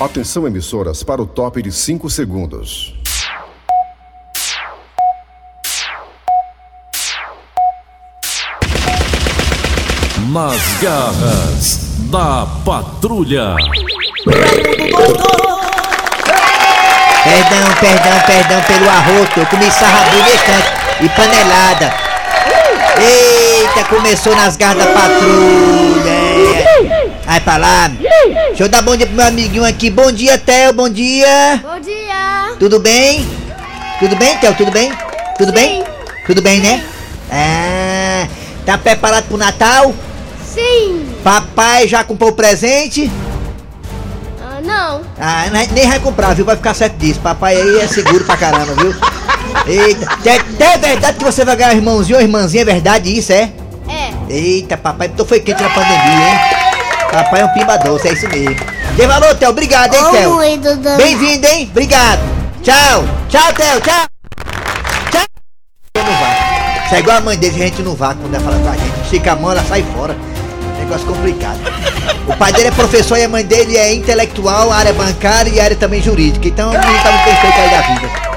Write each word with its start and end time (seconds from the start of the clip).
Atenção 0.00 0.46
emissoras 0.46 1.02
para 1.02 1.20
o 1.20 1.26
top 1.26 1.60
de 1.60 1.72
5 1.72 2.08
segundos. 2.08 2.94
Nas 10.30 10.62
garras 10.80 11.80
da 12.12 12.46
patrulha. 12.64 13.56
Perdão, 17.24 17.74
perdão, 17.80 18.20
perdão 18.24 18.62
pelo 18.62 18.88
arroto. 18.88 19.40
Eu 19.40 19.46
comi 19.46 19.68
sarrabulho 19.68 20.38
tanto 20.46 21.04
e 21.04 21.08
panelada. 21.08 21.92
Eita, 23.00 23.84
começou 23.88 24.36
nas 24.36 24.56
garras 24.56 24.84
da 24.84 24.92
patrulha. 24.92 25.88
Vai 27.28 27.40
pra 27.40 27.58
lá. 27.58 27.88
Deixa 27.88 28.62
eu 28.64 28.70
dar 28.70 28.80
bom 28.80 28.96
dia 28.96 29.06
pro 29.06 29.14
meu 29.14 29.26
amiguinho 29.26 29.62
aqui. 29.62 29.90
Bom 29.90 30.10
dia, 30.10 30.38
Theo. 30.38 30.72
Bom 30.72 30.88
dia. 30.88 31.60
Bom 31.62 31.78
dia! 31.78 32.56
Tudo 32.58 32.80
bem? 32.80 33.28
Tudo 34.00 34.16
bem, 34.16 34.38
Theo? 34.38 34.54
Tudo 34.54 34.70
bem? 34.72 34.90
Tudo 35.36 35.52
bem? 35.52 35.84
Tudo 36.26 36.40
bem, 36.40 36.58
né? 36.60 36.82
Ah, 37.30 38.26
tá 38.64 38.78
preparado 38.78 39.26
pro 39.26 39.36
Natal? 39.36 39.94
Sim! 40.42 41.06
Papai 41.22 41.86
já 41.86 42.02
comprou 42.02 42.30
o 42.30 42.32
presente? 42.32 43.12
Ah, 44.42 44.62
não! 44.64 45.02
Ah, 45.20 45.50
nem 45.52 45.68
nem 45.68 45.86
vai 45.86 46.00
comprar, 46.00 46.34
viu? 46.34 46.46
Vai 46.46 46.56
ficar 46.56 46.72
certo 46.72 46.96
disso. 46.96 47.20
Papai 47.20 47.60
aí 47.60 47.80
é 47.80 47.86
seguro 47.86 48.24
pra 48.24 48.38
caramba, 48.38 48.72
viu? 48.72 48.94
Eita, 49.66 50.30
é, 50.30 50.64
é 50.64 50.78
verdade 50.78 51.18
que 51.18 51.24
você 51.24 51.44
vai 51.44 51.56
ganhar 51.56 51.74
irmãozinho 51.74 52.16
ou 52.16 52.22
irmãzinha, 52.22 52.62
é 52.62 52.64
verdade 52.64 53.18
isso, 53.18 53.34
é? 53.34 53.52
É! 53.86 54.14
Eita, 54.30 54.78
papai, 54.78 55.08
então 55.08 55.26
foi 55.26 55.40
quente 55.40 55.62
na 55.62 55.68
pandemia, 55.68 56.28
hein? 56.30 56.57
Papai 57.10 57.40
é 57.40 57.44
um 57.44 57.48
pimba 57.48 57.76
doce, 57.78 58.08
é 58.08 58.12
isso 58.12 58.28
mesmo. 58.28 58.56
Dê 58.96 59.06
valor, 59.06 59.34
Theo, 59.36 59.50
obrigado, 59.50 59.94
hein, 59.94 60.02
Theo? 60.10 60.96
Bem-vindo, 60.96 61.46
hein? 61.46 61.68
Obrigado. 61.70 62.20
Tchau. 62.62 63.04
Tchau, 63.28 63.52
Theo, 63.54 63.80
tchau. 63.80 64.06
Tchau. 65.10 65.24
Isso 66.84 66.94
é 66.94 66.98
igual 66.98 67.16
a 67.18 67.20
mãe 67.20 67.36
dele, 67.36 67.62
a 67.62 67.66
gente 67.66 67.82
não 67.82 67.94
vá 67.94 68.14
quando 68.14 68.34
ela 68.34 68.44
fala 68.44 68.58
com 68.58 68.68
a 68.68 68.76
gente. 68.76 69.00
Estica 69.04 69.32
a 69.32 69.36
mão, 69.36 69.50
ela 69.50 69.64
sai 69.64 69.82
fora. 69.94 70.16
Negócio 70.78 71.06
complicado. 71.06 71.58
O 72.26 72.36
pai 72.36 72.52
dele 72.52 72.68
é 72.68 72.70
professor 72.70 73.16
e 73.18 73.24
a 73.24 73.28
mãe 73.28 73.44
dele 73.44 73.76
é 73.76 73.92
intelectual, 73.94 74.70
área 74.70 74.92
bancária 74.92 75.50
e 75.50 75.58
área 75.60 75.76
também 75.76 76.02
jurídica. 76.02 76.46
Então 76.46 76.70
menino 76.70 77.02
tá 77.02 77.10
muito 77.10 77.24
perfeito 77.24 77.58
aí 77.58 77.70
da 77.70 77.80
vida. 77.82 78.28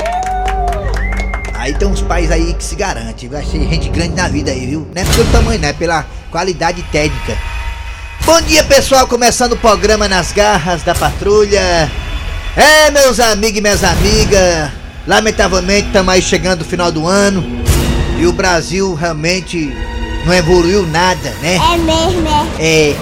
Aí 1.53 1.73
tem 1.75 1.87
uns 1.87 2.01
pais 2.01 2.31
aí 2.31 2.53
que 2.53 2.63
se 2.63 2.75
garante, 2.75 3.27
vai 3.27 3.45
ser 3.45 3.59
gente 3.69 3.89
grande 3.89 4.15
na 4.15 4.27
vida 4.27 4.49
aí, 4.49 4.65
viu? 4.65 4.87
Não 4.95 5.01
é 5.01 5.05
pelo 5.05 5.25
tamanho, 5.31 5.61
não, 5.61 5.69
é 5.69 5.73
pela 5.73 6.05
qualidade 6.31 6.81
técnica. 6.83 7.37
Bom 8.33 8.39
dia, 8.43 8.63
pessoal, 8.63 9.05
começando 9.07 9.51
o 9.51 9.57
programa 9.57 10.07
Nas 10.07 10.31
Garras 10.31 10.83
da 10.83 10.95
Patrulha. 10.95 11.91
É, 12.55 12.89
meus 12.89 13.19
amigos 13.19 13.57
e 13.57 13.61
minhas 13.61 13.83
amigas, 13.83 14.71
lamentavelmente 15.05 15.87
estamos 15.87 16.13
aí 16.13 16.21
chegando 16.21 16.61
o 16.61 16.63
final 16.63 16.93
do 16.93 17.05
ano 17.05 17.43
e 18.17 18.25
o 18.25 18.31
Brasil 18.31 18.93
realmente 18.95 19.75
não 20.25 20.33
evoluiu 20.33 20.87
nada, 20.87 21.29
né? 21.41 21.57
É 21.73 21.77
mesmo, 21.77 22.25
é? 22.57 22.91
É. 22.91 22.95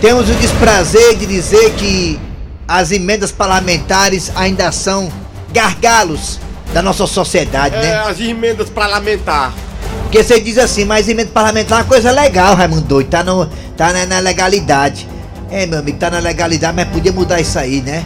Temos 0.00 0.28
o 0.28 0.34
desprazer 0.34 1.14
de 1.14 1.24
dizer 1.24 1.74
que 1.74 2.18
as 2.66 2.90
emendas 2.90 3.30
parlamentares 3.30 4.32
ainda 4.34 4.72
são 4.72 5.08
gargalos 5.52 6.40
da 6.74 6.82
nossa 6.82 7.06
sociedade, 7.06 7.76
É, 7.76 7.80
né? 7.80 7.94
as 8.00 8.18
emendas 8.18 8.68
parlamentar. 8.70 9.54
Porque 10.02 10.22
você 10.22 10.40
diz 10.40 10.56
assim, 10.56 10.84
mas 10.84 11.08
emenda 11.08 11.30
parlamentar 11.32 11.78
é 11.78 11.82
uma 11.82 11.88
coisa 11.88 12.12
legal, 12.12 12.54
Raimundo 12.54 12.82
doido, 12.82 13.08
tá, 13.08 13.24
no, 13.24 13.48
tá 13.76 13.92
na, 13.92 14.06
na 14.06 14.18
legalidade. 14.18 15.08
É, 15.50 15.66
meu 15.66 15.78
amigo, 15.78 15.98
tá 15.98 16.10
na 16.10 16.18
legalidade, 16.18 16.74
mas 16.74 16.88
podia 16.88 17.12
mudar 17.12 17.40
isso 17.40 17.58
aí, 17.58 17.80
né? 17.82 18.04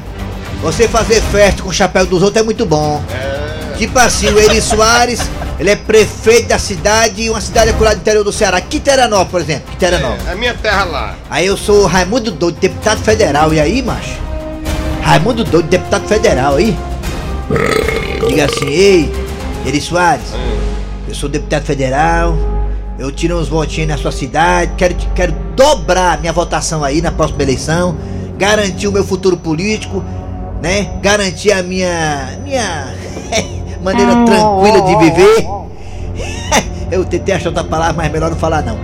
Você 0.63 0.87
fazer 0.87 1.23
festa 1.23 1.63
com 1.63 1.71
o 1.71 1.73
chapéu 1.73 2.05
dos 2.05 2.23
outros 2.23 2.43
é 2.43 2.45
muito 2.45 2.67
bom. 2.67 3.03
Tipo 3.79 3.99
assim, 3.99 4.29
o 4.29 4.39
Eri 4.39 4.61
Soares, 4.61 5.21
ele 5.59 5.71
é 5.71 5.77
prefeito 5.77 6.49
da 6.49 6.59
cidade, 6.59 7.31
uma 7.31 7.41
cidade 7.41 7.71
acolá 7.71 7.95
do 7.95 8.01
interior 8.01 8.23
do 8.23 8.31
Ceará, 8.31 8.61
Quiteranópolis, 8.61 9.31
por 9.31 9.41
exemplo, 9.41 9.71
Quiteranópolis. 9.71 10.29
É 10.29 10.33
a 10.33 10.35
minha 10.37 10.53
terra 10.53 10.85
lá. 10.85 11.15
Aí 11.31 11.47
eu 11.47 11.57
sou 11.57 11.87
Raimundo 11.87 12.31
Doido, 12.31 12.61
deputado 12.61 13.03
federal, 13.03 13.55
e 13.55 13.61
aí, 13.61 13.81
macho? 13.81 14.19
Raimundo 15.01 15.45
Doido, 15.45 15.67
deputado 15.67 16.07
federal, 16.07 16.57
aí? 16.57 16.77
Diga 18.29 18.45
assim, 18.45 18.69
ei, 18.69 19.13
Eri 19.65 19.81
Soares, 19.81 20.27
eu 21.09 21.15
sou 21.15 21.29
deputado 21.29 21.65
federal, 21.65 22.37
eu 23.01 23.11
tiro 23.11 23.41
uns 23.41 23.49
votinhos 23.49 23.89
na 23.89 23.97
sua 23.97 24.13
cidade, 24.13 24.73
quero, 24.77 24.95
quero 25.15 25.33
dobrar 25.57 26.21
minha 26.21 26.35
votação 26.35 26.85
aí 26.85 27.01
na 27.01 27.11
próxima 27.11 27.43
eleição, 27.43 27.97
garantir 28.37 28.89
o 28.89 28.93
meu 28.93 29.03
futuro 29.03 29.39
político, 29.39 30.05
né? 30.63 30.99
Garantir 31.01 31.51
a 31.51 31.63
minha. 31.63 32.39
minha. 32.45 32.95
maneira 33.83 34.13
tranquila 34.27 34.83
de 34.83 34.97
viver. 34.99 35.47
eu 36.93 37.03
tentei 37.07 37.35
achar 37.35 37.49
outra 37.49 37.65
palavra, 37.65 37.95
mas 37.95 38.13
melhor 38.13 38.29
não 38.29 38.37
falar 38.37 38.63
não. 38.63 38.79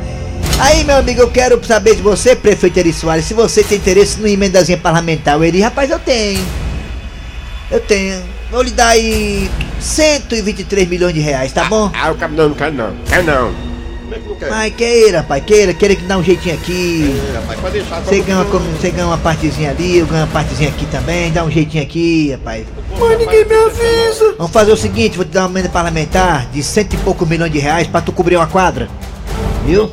Aí, 0.58 0.82
meu 0.82 0.96
amigo, 0.96 1.20
eu 1.20 1.30
quero 1.30 1.62
saber 1.62 1.94
de 1.94 2.00
você, 2.00 2.34
prefeito 2.34 2.78
Eri 2.78 2.94
Soares, 2.94 3.26
se 3.26 3.34
você 3.34 3.62
tem 3.62 3.76
interesse 3.76 4.18
no 4.18 4.26
emendazinha 4.26 4.78
parlamentar. 4.78 5.38
Eri, 5.42 5.60
rapaz, 5.60 5.90
eu 5.90 5.98
tenho. 5.98 6.42
Eu 7.70 7.80
tenho. 7.80 8.22
Vou 8.50 8.62
lhe 8.62 8.70
dar 8.70 8.88
aí 8.88 9.50
123 9.78 10.88
milhões 10.88 11.12
de 11.12 11.20
reais, 11.20 11.52
tá 11.52 11.64
bom? 11.64 11.90
Ah, 11.92 12.10
o 12.10 12.14
cabelo 12.14 12.48
não 12.48 12.56
quer 12.56 12.72
não. 12.72 12.94
Quer 13.06 13.22
não. 13.22 13.65
Como 14.06 14.14
é 14.14 14.18
que 14.20 14.28
não 14.28 14.36
quer? 14.36 14.50
Mas 14.50 14.74
queira, 14.76 15.18
rapaz, 15.18 15.44
queira, 15.44 15.74
queira 15.74 15.96
que 15.96 16.02
dá 16.04 16.16
um 16.16 16.22
jeitinho 16.22 16.54
aqui. 16.54 17.20
É, 17.28 17.36
rapaz, 17.38 17.60
pode 17.60 17.72
deixar. 17.72 18.00
Você 18.00 18.20
ganha, 18.20 18.38
uma, 18.38 18.44
você 18.44 18.90
ganha 18.90 19.06
uma 19.06 19.18
partezinha 19.18 19.70
ali, 19.70 19.98
eu 19.98 20.06
ganho 20.06 20.22
uma 20.22 20.32
partezinha 20.32 20.68
aqui 20.68 20.86
também, 20.86 21.32
dá 21.32 21.42
um 21.42 21.50
jeitinho 21.50 21.82
aqui, 21.82 22.30
rapaz. 22.30 22.64
Mas 23.00 23.18
ninguém 23.18 23.44
me 23.44 23.54
avisa. 23.54 24.34
Vamos 24.38 24.52
fazer 24.52 24.70
o 24.72 24.76
seguinte, 24.76 25.16
vou 25.16 25.24
te 25.24 25.32
dar 25.32 25.40
uma 25.40 25.50
emenda 25.50 25.68
parlamentar 25.68 26.46
de 26.52 26.62
cento 26.62 26.94
e 26.94 26.96
poucos 26.98 27.28
milhões 27.28 27.50
de 27.50 27.58
reais 27.58 27.88
pra 27.88 28.00
tu 28.00 28.12
cobrir 28.12 28.36
uma 28.36 28.46
quadra. 28.46 28.88
Viu? 29.64 29.90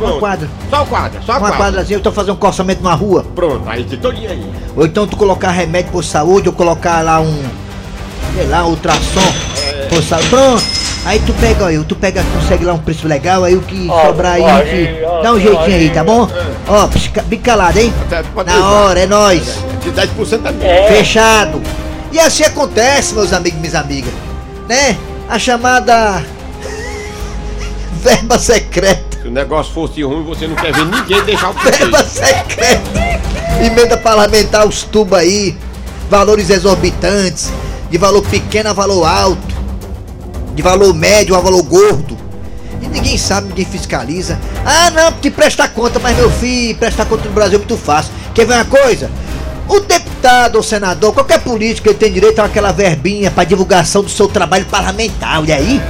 Uma 0.00 0.18
quadra. 0.18 0.48
Só 0.68 0.82
o 0.82 0.86
quadra, 0.86 1.20
só 1.24 1.32
o 1.34 1.36
Uma 1.36 1.40
quadra. 1.42 1.56
quadrazinha, 1.56 1.98
eu 1.98 2.02
tô 2.02 2.10
fazendo 2.10 2.34
um 2.34 2.38
calçamento 2.38 2.82
numa 2.82 2.94
rua. 2.94 3.24
Pronto, 3.36 3.62
aí 3.68 3.84
tem 3.84 4.00
todinho 4.00 4.28
aí. 4.28 4.44
Ou 4.74 4.84
então 4.84 5.06
tu 5.06 5.16
colocar 5.16 5.52
remédio 5.52 5.92
por 5.92 6.02
saúde, 6.02 6.48
ou 6.48 6.54
colocar 6.54 7.02
lá 7.02 7.20
um. 7.20 7.42
Sei 8.34 8.46
lá, 8.48 8.66
ultrassom 8.66 9.32
por 9.94 10.02
saúde. 10.02 10.28
Pronto! 10.28 10.64
Aí 11.04 11.20
tu 11.20 11.34
pega, 11.34 11.66
aí, 11.66 11.84
tu 11.84 11.94
pega, 11.94 12.24
consegue 12.34 12.64
lá 12.64 12.72
um 12.72 12.78
preço 12.78 13.06
legal, 13.06 13.44
aí 13.44 13.54
o 13.54 13.60
que 13.60 13.86
sobrar 13.86 14.34
aí, 14.34 14.42
gente 14.70 15.02
dá 15.22 15.32
um 15.32 15.38
jeitinho 15.38 15.76
aí, 15.76 15.90
tá 15.90 16.02
bom? 16.02 16.28
Ó, 16.66 16.88
bem 17.26 17.38
calado, 17.40 17.78
hein? 17.78 17.92
Na 18.46 18.70
hora, 18.70 19.00
é 19.00 19.06
nóis! 19.06 19.58
De 19.82 19.90
10% 19.90 20.42
também. 20.42 20.88
Fechado! 20.88 21.60
E 22.10 22.18
assim 22.18 22.44
acontece, 22.44 23.14
meus 23.14 23.32
amigos 23.34 23.58
e 23.58 23.60
minhas 23.60 23.74
amigas, 23.74 24.12
né? 24.66 24.96
A 25.28 25.38
chamada. 25.38 26.24
Verba 28.02 28.38
secreta. 28.38 29.18
Se 29.20 29.28
o 29.28 29.30
negócio 29.30 29.72
fosse 29.74 30.02
ruim, 30.02 30.24
você 30.24 30.46
não 30.46 30.56
quer 30.56 30.72
ver 30.72 30.86
ninguém 30.86 31.22
deixar 31.24 31.50
o 31.50 31.52
Verba 31.52 32.02
secreta! 32.02 32.82
Emenda 33.62 33.98
parlamentar, 33.98 34.66
os 34.66 34.84
tubos 34.84 35.18
aí, 35.18 35.54
valores 36.08 36.48
exorbitantes, 36.48 37.52
de 37.90 37.98
valor 37.98 38.22
pequeno 38.22 38.70
a 38.70 38.72
valor 38.72 39.04
alto, 39.04 39.53
de 40.54 40.62
valor 40.62 40.94
médio 40.94 41.34
a 41.34 41.40
valor 41.40 41.62
gordo. 41.62 42.16
E 42.80 42.86
ninguém 42.86 43.16
sabe, 43.16 43.48
ninguém 43.48 43.64
fiscaliza. 43.64 44.38
Ah, 44.64 44.90
não, 44.90 45.12
porque 45.12 45.30
presta 45.30 45.66
conta, 45.68 45.98
mas 45.98 46.16
meu 46.16 46.30
filho, 46.30 46.76
prestar 46.76 47.06
conta 47.06 47.28
no 47.28 47.34
Brasil 47.34 47.56
é 47.56 47.58
muito 47.58 47.76
fácil. 47.76 48.12
Quer 48.34 48.46
ver 48.46 48.54
uma 48.54 48.64
coisa? 48.64 49.10
O 49.68 49.80
deputado 49.80 50.56
ou 50.56 50.62
senador, 50.62 51.12
qualquer 51.12 51.40
político, 51.40 51.88
ele 51.88 51.94
tem 51.94 52.12
direito 52.12 52.38
àquela 52.40 52.72
verbinha 52.72 53.30
para 53.30 53.44
divulgação 53.44 54.02
do 54.02 54.10
seu 54.10 54.28
trabalho 54.28 54.66
parlamentar, 54.66 55.40
olha 55.40 55.56
aí. 55.56 55.80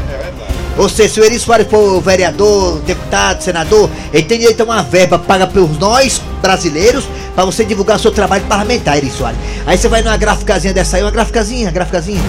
Ou 0.76 0.88
seja, 0.88 1.14
se 1.14 1.20
o 1.20 1.24
Eri 1.24 1.38
Soares 1.38 1.68
for 1.68 2.00
vereador, 2.00 2.80
deputado, 2.80 3.42
senador, 3.42 3.88
ele 4.12 4.24
tem 4.24 4.38
direito 4.38 4.60
a 4.60 4.64
uma 4.64 4.82
verba 4.82 5.18
paga 5.18 5.46
por 5.46 5.68
nós, 5.78 6.20
brasileiros, 6.42 7.04
para 7.34 7.44
você 7.44 7.64
divulgar 7.64 7.98
seu 7.98 8.10
trabalho 8.10 8.44
parlamentar, 8.44 8.96
Eri 8.96 9.10
Soares. 9.10 9.38
Aí 9.66 9.78
você 9.78 9.88
vai 9.88 10.02
numa 10.02 10.16
gráficazinha 10.16 10.74
dessa 10.74 10.96
aí, 10.96 11.02
uma 11.02 11.12
gráficazinha, 11.12 11.70
gráficazinha, 11.70 12.20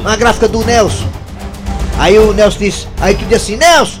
uma 0.00 0.16
gráfica 0.16 0.48
do 0.48 0.64
Nelson. 0.64 1.21
Aí 1.98 2.18
o 2.18 2.32
Nelson 2.32 2.58
diz, 2.58 2.88
aí 3.00 3.14
tu 3.14 3.24
diz 3.26 3.42
assim, 3.42 3.56
Nelson, 3.56 3.98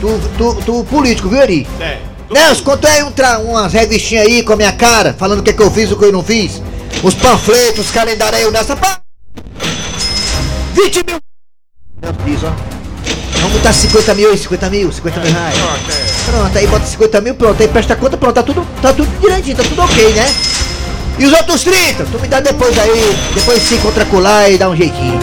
tu, 0.00 0.20
tu, 0.36 0.62
tu 0.62 0.84
político, 0.84 1.28
viu, 1.28 1.42
Eri? 1.42 1.66
É. 1.80 1.98
Nelson, 2.30 2.64
conta 2.64 2.88
aí 2.88 3.02
um 3.02 3.12
tra 3.12 3.38
umas 3.38 3.72
revistinhas 3.72 4.26
aí 4.26 4.42
com 4.42 4.52
a 4.52 4.56
minha 4.56 4.72
cara, 4.72 5.14
falando 5.16 5.40
o 5.40 5.42
que, 5.42 5.50
é 5.50 5.52
que 5.52 5.62
eu 5.62 5.70
fiz 5.70 5.90
e 5.90 5.92
o 5.92 5.96
que 5.96 6.04
eu 6.04 6.12
não 6.12 6.22
fiz. 6.22 6.62
Os 7.02 7.14
panfletos, 7.14 7.86
os 7.86 7.90
calendários 7.90 8.40
aí, 8.40 8.46
o 8.46 8.50
Nelson. 8.50 8.76
Pá! 8.76 9.00
20 10.74 11.04
mil! 11.06 11.18
Nelson 12.02 12.18
diz, 12.24 12.44
ó. 12.44 12.74
Vamos 13.40 13.58
botar 13.58 13.72
50 13.74 14.14
mil 14.14 14.30
aí, 14.30 14.38
50 14.38 14.70
mil, 14.70 14.90
50 14.90 15.20
mil 15.20 15.32
reais. 15.32 15.54
Pronto, 15.58 15.90
é. 15.90 16.30
Pronto, 16.30 16.58
aí 16.58 16.66
bota 16.66 16.86
50 16.86 17.20
mil, 17.20 17.34
pronto, 17.34 17.60
aí 17.60 17.68
presta 17.68 17.94
conta, 17.94 18.16
pronto, 18.16 18.34
tá 18.34 18.42
tudo, 18.42 18.66
tá 18.80 18.92
tudo 18.92 19.20
direitinho, 19.20 19.56
tá 19.56 19.62
tudo 19.62 19.82
ok, 19.82 20.12
né? 20.14 20.34
E 21.18 21.26
os 21.26 21.32
outros 21.32 21.62
30? 21.62 22.04
Tu 22.04 22.18
me 22.18 22.26
dá 22.26 22.40
depois 22.40 22.76
aí, 22.78 23.16
depois 23.34 23.62
se 23.62 23.78
lá 24.14 24.48
e 24.48 24.58
dá 24.58 24.68
um 24.68 24.74
jeitinho. 24.74 25.20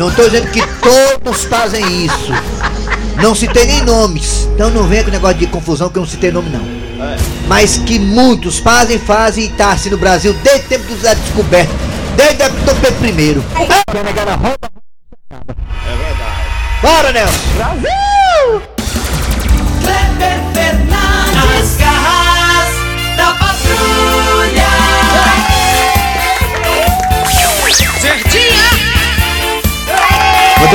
Não 0.00 0.10
tô 0.10 0.24
dizendo 0.24 0.50
que 0.50 0.62
todos 0.80 1.44
fazem 1.44 2.06
isso. 2.06 2.32
Não 3.20 3.34
citei 3.34 3.66
nem 3.66 3.82
nomes. 3.82 4.48
Então 4.54 4.70
não 4.70 4.84
venha 4.84 5.04
com 5.04 5.10
negócio 5.10 5.36
de 5.36 5.46
confusão 5.46 5.90
que 5.90 5.98
eu 5.98 6.00
não 6.00 6.08
citei 6.08 6.30
nome 6.30 6.48
não. 6.48 6.62
mas 7.46 7.76
que 7.76 7.98
muitos 7.98 8.58
fazem, 8.58 8.98
fazem 8.98 9.44
e 9.44 9.48
tá 9.50 9.72
assim 9.72 9.90
no 9.90 9.98
Brasil 9.98 10.32
desde 10.42 10.64
o 10.64 10.68
tempo 10.70 10.86
dos 10.86 11.02
descobertos, 11.02 11.76
desde 12.16 12.42
a 12.42 12.46
época 12.46 12.72
do 12.72 12.80
Pedro 12.80 13.06
I. 13.06 13.32
Roda? 14.36 14.70
É 15.30 15.96
verdade. 15.96 16.40
Bora, 16.80 17.12
Nelson! 17.12 17.38
Kleber 17.56 18.69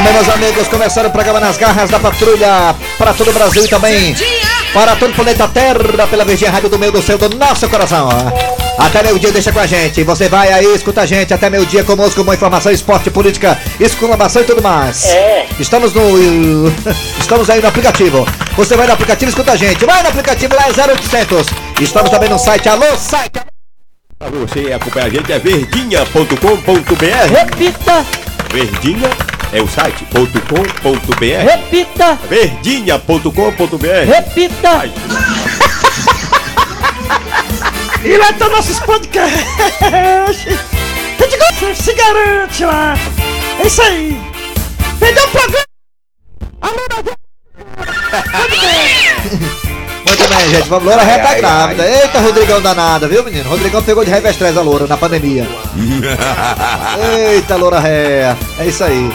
bem, 0.06 0.13
meus 0.13 0.30
amigos, 0.30 0.68
começando 0.68 1.07
o 1.07 1.10
programa 1.10 1.40
Nas 1.40 1.57
Garras 1.57 1.90
da 1.90 2.00
Patrulha 2.00 2.75
para 2.98 3.13
todo 3.13 3.31
o 3.31 3.34
Brasil 3.34 3.66
e 3.66 3.68
também 3.68 4.16
para 4.72 4.96
todo 4.96 5.12
o 5.12 5.16
planeta 5.16 5.48
Terra 5.48 6.06
pela 6.07 6.24
Virgem 6.24 6.48
Rádio 6.48 6.69
do 6.69 6.78
meio 6.78 6.92
do 6.92 7.02
céu 7.02 7.18
do 7.18 7.30
nosso 7.36 7.68
coração. 7.68 8.10
Até 8.78 9.02
meio-dia, 9.02 9.31
deixa 9.31 9.52
com 9.52 9.60
a 9.60 9.66
gente. 9.66 10.04
Você 10.04 10.30
vai 10.30 10.54
aí, 10.54 10.75
escuta 10.75 11.02
a 11.02 11.06
gente 11.06 11.34
até 11.34 11.50
meio-dia 11.50 11.84
conosco 11.84 12.24
com 12.24 12.34
informação, 12.34 12.72
esporte, 12.72 13.10
política, 13.10 13.60
exclamação 13.80 14.44
e 14.44 14.46
tudo 14.46 14.62
mais. 14.62 15.06
É. 15.06 15.48
Estamos 15.60 15.94
no. 15.94 16.04
Estamos 17.19 17.50
aí 17.50 17.62
no 17.62 17.68
aplicativo. 17.68 18.28
Você 18.56 18.75
vai 18.75 18.86
no 18.86 18.94
aplicativo 18.94 19.30
e 19.30 19.31
escuta 19.31 19.54
a 19.54 19.56
gente. 19.56 19.86
Vai 19.86 20.04
no 20.04 20.10
aplicativo 20.10 20.56
lá 20.56 20.66
é 20.68 20.92
0800. 20.92 21.48
Estamos 21.81 22.12
também 22.12 22.30
no 22.30 22.38
site. 22.38 22.69
Alô, 22.69 22.86
site. 22.98 23.40
Pra 24.19 24.30
você 24.30 24.72
acompanhar 24.72 25.07
a 25.07 25.10
gente 25.10 25.31
é 25.31 25.40
verdinha.com.br. 25.40 26.25
Repita, 27.31 28.06
Verdinha 28.52 29.35
é 29.51 29.62
o 29.62 29.68
site 29.68 30.06
.com.br. 30.06 31.25
repita, 31.44 32.15
Verdinha.com.br. 32.30 34.06
repita. 34.06 34.69
Ai. 34.69 34.92
E 38.03 38.18
lá 38.18 38.30
estão 38.30 38.50
nossos 38.50 38.80
podcasts. 38.81 39.42
A 39.81 40.31
gente 41.24 41.38
gosta, 41.38 41.74
se 41.75 41.94
garante 41.94 42.65
lá. 42.65 42.94
É 43.59 43.68
isso 43.68 43.81
aí. 43.81 44.21
Perdeu 45.00 45.24
o 45.24 45.30
programa. 45.30 45.65
Muito 48.50 49.56
bem, 50.27 50.50
gente. 50.50 50.69
Vamos, 50.69 50.86
Loura 50.86 51.04
Ré 51.04 51.18
tá 51.18 51.33
grávida. 51.36 51.86
Eita, 51.86 52.19
Rodrigão 52.19 52.62
danada, 52.62 53.07
viu, 53.07 53.24
menino? 53.24 53.50
Rodrigão 53.50 53.83
pegou 53.83 54.04
de 54.06 54.12
revestrez 54.12 54.57
a 54.57 54.62
Loura 54.62 54.88
na 54.88 54.98
pandemia. 54.98 55.48
Eita, 57.33 57.56
Loura 57.56 57.80
Ré. 57.80 58.36
É 58.60 58.66
isso 58.66 58.83
aí. 58.83 59.12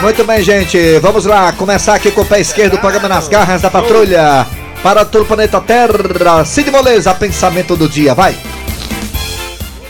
Muito 0.00 0.24
bem, 0.24 0.42
gente. 0.42 0.98
Vamos 1.00 1.24
lá. 1.24 1.52
Começar 1.52 1.94
aqui 1.94 2.10
com 2.10 2.20
o 2.20 2.26
pé 2.26 2.40
esquerdo 2.40 2.72
do 2.72 2.78
programa 2.78 3.08
Nas 3.08 3.28
Garras 3.28 3.62
da 3.62 3.70
Patrulha. 3.70 4.46
Para 4.82 5.04
todo 5.04 5.22
o 5.22 5.26
planeta 5.26 5.60
Terra. 5.60 6.44
Cid 6.44 6.70
Moleza, 6.70 7.14
pensamento 7.14 7.76
do 7.76 7.88
dia. 7.88 8.14
Vai. 8.14 8.36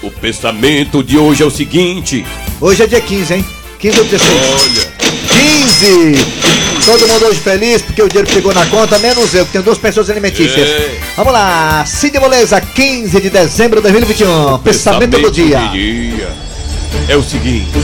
O 0.02 0.10
pensamento 0.10 1.02
de 1.02 1.19
hoje 1.19 1.42
é 1.42 1.46
o 1.46 1.50
seguinte. 1.50 2.25
Hoje 2.60 2.82
é 2.82 2.87
dia 2.87 3.00
15, 3.00 3.34
hein? 3.34 3.44
15 3.78 3.99
ou 3.99 4.04
16? 4.04 4.40
Olha. 4.62 4.96
15! 5.28 6.65
Todo 6.87 7.06
mundo 7.09 7.27
hoje 7.27 7.41
feliz 7.41 7.83
porque 7.83 8.00
o 8.00 8.09
dinheiro 8.09 8.31
chegou 8.31 8.55
na 8.55 8.65
conta, 8.67 8.97
menos 9.00 9.35
eu, 9.35 9.44
que 9.44 9.50
tenho 9.50 9.65
duas 9.65 9.77
pessoas 9.77 10.09
alimentícias. 10.09 10.69
É. 10.69 11.00
Vamos 11.17 11.33
lá, 11.33 11.85
Cid 11.85 12.17
Moleza, 12.21 12.61
15 12.61 13.21
de 13.21 13.29
dezembro 13.29 13.81
de 13.81 13.91
2021. 13.91 14.59
Pensamento, 14.59 15.19
do 15.19 15.33
dia. 15.33 15.59
dia 15.73 16.29
é 17.09 17.17
o 17.17 17.25
seguinte: 17.25 17.77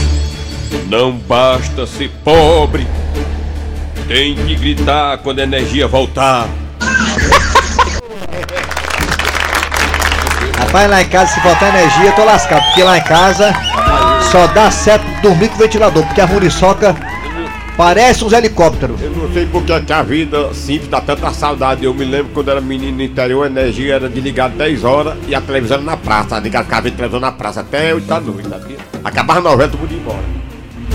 não 0.87 1.11
basta 1.11 1.85
ser 1.85 2.09
pobre, 2.23 2.87
tem 4.07 4.35
que 4.35 4.55
gritar 4.55 5.17
quando 5.17 5.39
a 5.39 5.43
energia 5.43 5.85
voltar. 5.85 6.47
Rapaz, 10.57 10.89
lá 10.89 11.01
em 11.01 11.09
casa, 11.09 11.33
se 11.33 11.41
faltar 11.41 11.75
energia, 11.75 12.05
eu 12.05 12.13
tô 12.13 12.23
lascado, 12.23 12.63
porque 12.67 12.81
lá 12.81 12.97
em 12.97 13.03
casa 13.03 13.53
só 14.31 14.47
dá 14.47 14.71
certo 14.71 15.03
dormir 15.21 15.49
com 15.49 15.55
o 15.55 15.59
ventilador, 15.59 16.05
porque 16.05 16.21
a 16.21 16.27
muriçoca 16.27 16.95
parece 17.77 18.23
uns 18.23 18.33
helicópteros. 18.33 19.01
Eu 19.01 19.11
não 19.11 19.31
sei 19.33 19.45
porque 19.45 19.79
que 19.81 19.93
a 19.93 20.01
vida 20.03 20.53
simples 20.53 20.89
dá 20.89 21.01
tanta 21.01 21.31
saudade. 21.33 21.83
Eu 21.85 21.93
me 21.93 22.05
lembro 22.05 22.31
quando 22.33 22.49
era 22.51 22.61
menino 22.61 22.97
no 22.97 23.03
interior, 23.03 23.43
a 23.43 23.47
energia 23.47 23.95
era 23.95 24.09
desligada 24.09 24.55
10 24.55 24.83
horas 24.83 25.15
e 25.27 25.35
a 25.35 25.41
televisão 25.41 25.77
era 25.77 25.85
na 25.85 25.97
praça. 25.97 26.39
Ligado, 26.39 26.65
ficava 26.65 26.81
vendo 26.83 26.95
televisão 26.95 27.19
na 27.19 27.31
praça 27.31 27.61
até 27.61 27.93
8 27.93 28.05
da 28.05 28.19
noite, 28.19 28.49
sabia? 28.49 28.77
Acabava 29.03 29.39
a 29.39 29.43
novela, 29.43 29.69
todo 29.71 29.79
mundo 29.81 29.91
ia 29.91 29.97
embora. 29.99 30.43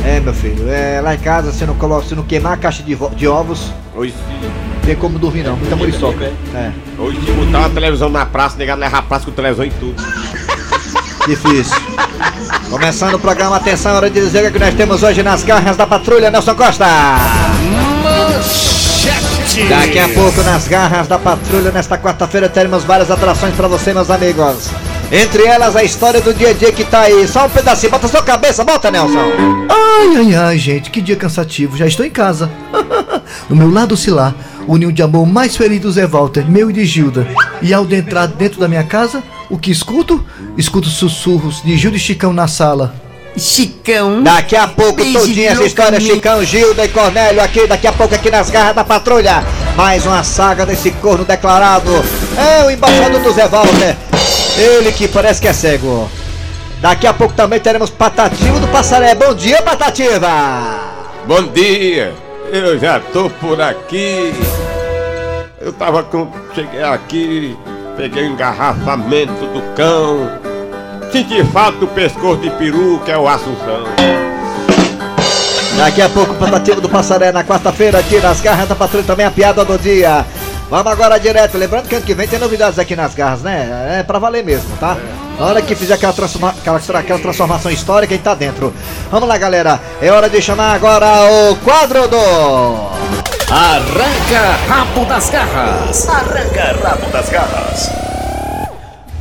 É, 0.05 0.21
meu 0.21 0.33
filho, 0.33 0.69
é, 0.69 1.01
lá 1.01 1.15
em 1.15 1.19
casa, 1.19 1.51
se 1.53 1.67
não, 1.67 1.75
coloca, 1.75 2.07
se 2.07 2.15
não 2.15 2.23
queimar 2.23 2.53
a 2.53 2.57
caixa 2.57 2.83
de, 2.83 2.97
de 3.17 3.27
ovos, 3.27 3.73
Hoje, 3.95 4.13
se- 4.13 4.87
tem 4.87 4.95
como 4.95 5.19
dormir 5.19 5.43
não, 5.43 5.57
muita 5.57 5.75
muriçoca. 5.75 6.25
É, 6.55 6.71
hoje 6.97 7.21
se 7.21 7.33
botar 7.33 7.59
uma 7.59 7.71
televisão 7.71 8.09
na 8.09 8.25
praça, 8.25 8.57
negado 8.57 8.81
levar 8.81 8.99
a 8.99 9.03
praça 9.03 9.25
com 9.27 9.33
televisão 9.33 9.65
e 9.67 9.71
tudo. 9.71 10.01
difícil. 11.27 11.77
Começando 12.71 13.15
o 13.15 13.19
programa, 13.19 13.57
atenção, 13.57 13.95
hora 13.95 14.11
de 14.11 14.21
dizer 14.21 14.47
o 14.47 14.53
que 14.53 14.59
nós 14.59 14.75
temos 14.75 15.03
hoje 15.03 15.23
nas 15.23 15.43
garras 15.43 15.77
da 15.77 15.87
patrulha, 15.87 16.31
Nelson 16.31 16.55
Costa. 16.55 16.87
Daqui 19.69 19.99
a 19.99 20.09
pouco, 20.11 20.43
nas 20.43 20.69
garras 20.69 21.09
da 21.09 21.19
patrulha, 21.19 21.73
nesta 21.73 21.99
quarta-feira, 21.99 22.49
teremos 22.49 22.85
várias 22.85 23.11
atrações 23.11 23.55
pra 23.55 23.67
você, 23.67 23.93
meus 23.93 24.11
amigos. 24.11 24.71
Entre 25.11 25.45
elas, 25.45 25.75
a 25.75 25.83
história 25.83 26.21
do 26.21 26.35
dia 26.35 26.51
a 26.51 26.53
dia 26.53 26.71
que 26.71 26.85
tá 26.85 27.03
aí. 27.03 27.27
Só 27.27 27.47
um 27.47 27.51
pedacinho, 27.51 27.91
bota 27.91 28.09
sua 28.09 28.23
cabeça, 28.23 28.63
bota, 28.63 28.91
Nelson. 28.91 29.19
Ai, 29.71 30.17
ai, 30.17 30.35
ai, 30.35 30.59
gente, 30.59 30.91
que 30.91 31.01
dia 31.01 31.17
cansativo. 31.17 31.77
Já 31.77 31.87
estou 31.87 32.05
em 32.05 32.11
casa. 32.11 32.51
no 33.49 33.57
meu 33.57 33.71
lado 33.71 33.95
lá, 34.09 34.35
o 34.67 34.77
ninho 34.77 34.93
de 34.93 35.03
amor 35.03 35.27
mais 35.27 35.57
feliz 35.57 35.81
do 35.81 35.91
Zé 35.91 36.07
Walter, 36.07 36.49
meu 36.49 36.71
e 36.71 36.75
de 36.75 36.85
Gilda. 36.85 37.27
E 37.63 37.73
ao 37.73 37.87
de 37.87 37.97
entrar 37.97 38.27
dentro 38.27 38.61
da 38.61 38.69
minha 38.69 38.85
casa, 38.85 39.23
o 39.49 39.57
que 39.59 39.71
escuto? 39.71 40.23
Escuto 40.59 40.89
sussurros 40.89 41.63
de 41.63 41.77
Gilda 41.77 41.97
e 41.97 42.01
Chicão 42.01 42.33
na 42.33 42.47
sala. 42.47 42.95
Chicão. 43.37 44.23
Daqui 44.23 44.57
a 44.57 44.67
pouco, 44.67 44.97
Beijo 44.97 45.21
tudinho 45.21 45.49
essa 45.49 45.65
história, 45.65 45.99
meu. 45.99 46.15
Chicão, 46.15 46.45
Gilda 46.45 46.85
e 46.85 46.89
Cornélio 46.89 47.41
aqui, 47.41 47.67
daqui 47.67 47.87
a 47.87 47.93
pouco 47.93 48.15
aqui 48.15 48.31
nas 48.31 48.51
garras 48.51 48.75
da 48.75 48.85
patrulha. 48.85 49.43
Mais 49.77 50.05
uma 50.05 50.23
saga 50.23 50.67
desse 50.67 50.91
corno 50.91 51.25
declarado. 51.25 51.91
É 52.37 52.65
o 52.65 52.71
embaixador 52.71 53.21
do 53.23 53.33
Zé 53.33 53.47
Walter. 53.47 53.97
Ele 54.59 54.91
que 54.91 55.07
parece 55.07 55.41
que 55.41 55.47
é 55.47 55.53
cego. 55.53 56.11
Daqui 56.81 57.07
a 57.07 57.15
pouco 57.15 57.33
também 57.33 57.61
teremos 57.61 57.91
Patativa 57.91 58.59
do 58.59 58.67
Passaré. 58.69 59.15
Bom 59.15 59.33
dia, 59.33 59.63
Patativa! 59.63 60.29
Bom 61.27 61.45
dia, 61.45 62.13
eu 62.53 62.77
já 62.79 62.99
tô 62.99 63.31
por 63.31 63.61
aqui. 63.61 64.35
Eu 65.61 65.73
tava 65.73 66.03
com. 66.03 66.29
Cheguei 66.55 66.83
aqui, 66.83 67.57
peguei 67.97 68.25
o 68.25 68.33
engarrafamento 68.33 69.47
do 69.47 69.63
cão. 69.77 70.29
Senti 71.13 71.45
falta 71.45 71.79
do 71.79 71.87
pescoço 71.87 72.41
de 72.41 72.51
peru, 72.51 73.01
que 73.05 73.13
é 73.13 73.19
o 73.19 73.29
Assunção. 73.29 73.85
Daqui 75.77 76.03
a 76.03 76.09
pouco, 76.09 76.35
Patativa 76.35 76.81
do 76.81 76.89
Passaré 76.89 77.31
na 77.31 77.45
quarta-feira, 77.45 78.01
aqui 78.01 78.19
nas 78.19 78.41
garras 78.41 78.69
da 78.69 78.75
patrulha 78.75 79.05
também 79.05 79.25
a 79.25 79.31
piada 79.31 79.65
do 79.65 79.79
dia. 79.79 80.27
Vamos 80.71 80.93
agora 80.93 81.19
direto. 81.19 81.57
Lembrando 81.57 81.89
que 81.89 81.95
ano 81.95 82.05
que 82.05 82.15
vem 82.15 82.29
tem 82.29 82.39
novidades 82.39 82.79
aqui 82.79 82.95
nas 82.95 83.15
garras, 83.15 83.41
né? 83.43 83.97
É 84.01 84.03
pra 84.03 84.19
valer 84.19 84.45
mesmo, 84.45 84.77
tá? 84.79 84.97
Na 85.39 85.47
hora 85.47 85.63
que 85.63 85.75
fizer 85.75 85.95
aquela, 85.95 86.13
transforma- 86.13 86.51
aquela, 86.59 86.79
aquela 87.01 87.19
transformação 87.19 87.71
histórica, 87.71 88.13
a 88.13 88.17
gente 88.17 88.25
tá 88.25 88.35
dentro. 88.35 88.75
Vamos 89.11 89.29
lá, 89.29 89.39
galera. 89.39 89.81
É 90.03 90.11
hora 90.11 90.29
de 90.29 90.43
chamar 90.43 90.75
agora 90.75 91.07
o 91.51 91.57
quadro 91.57 92.07
do. 92.09 92.19
Arranca 93.51 94.57
rabo 94.69 95.05
das 95.07 95.31
garras. 95.31 96.07
Arranca 96.09 96.77
rabo 96.87 97.11
das 97.11 97.29
garras. 97.31 97.91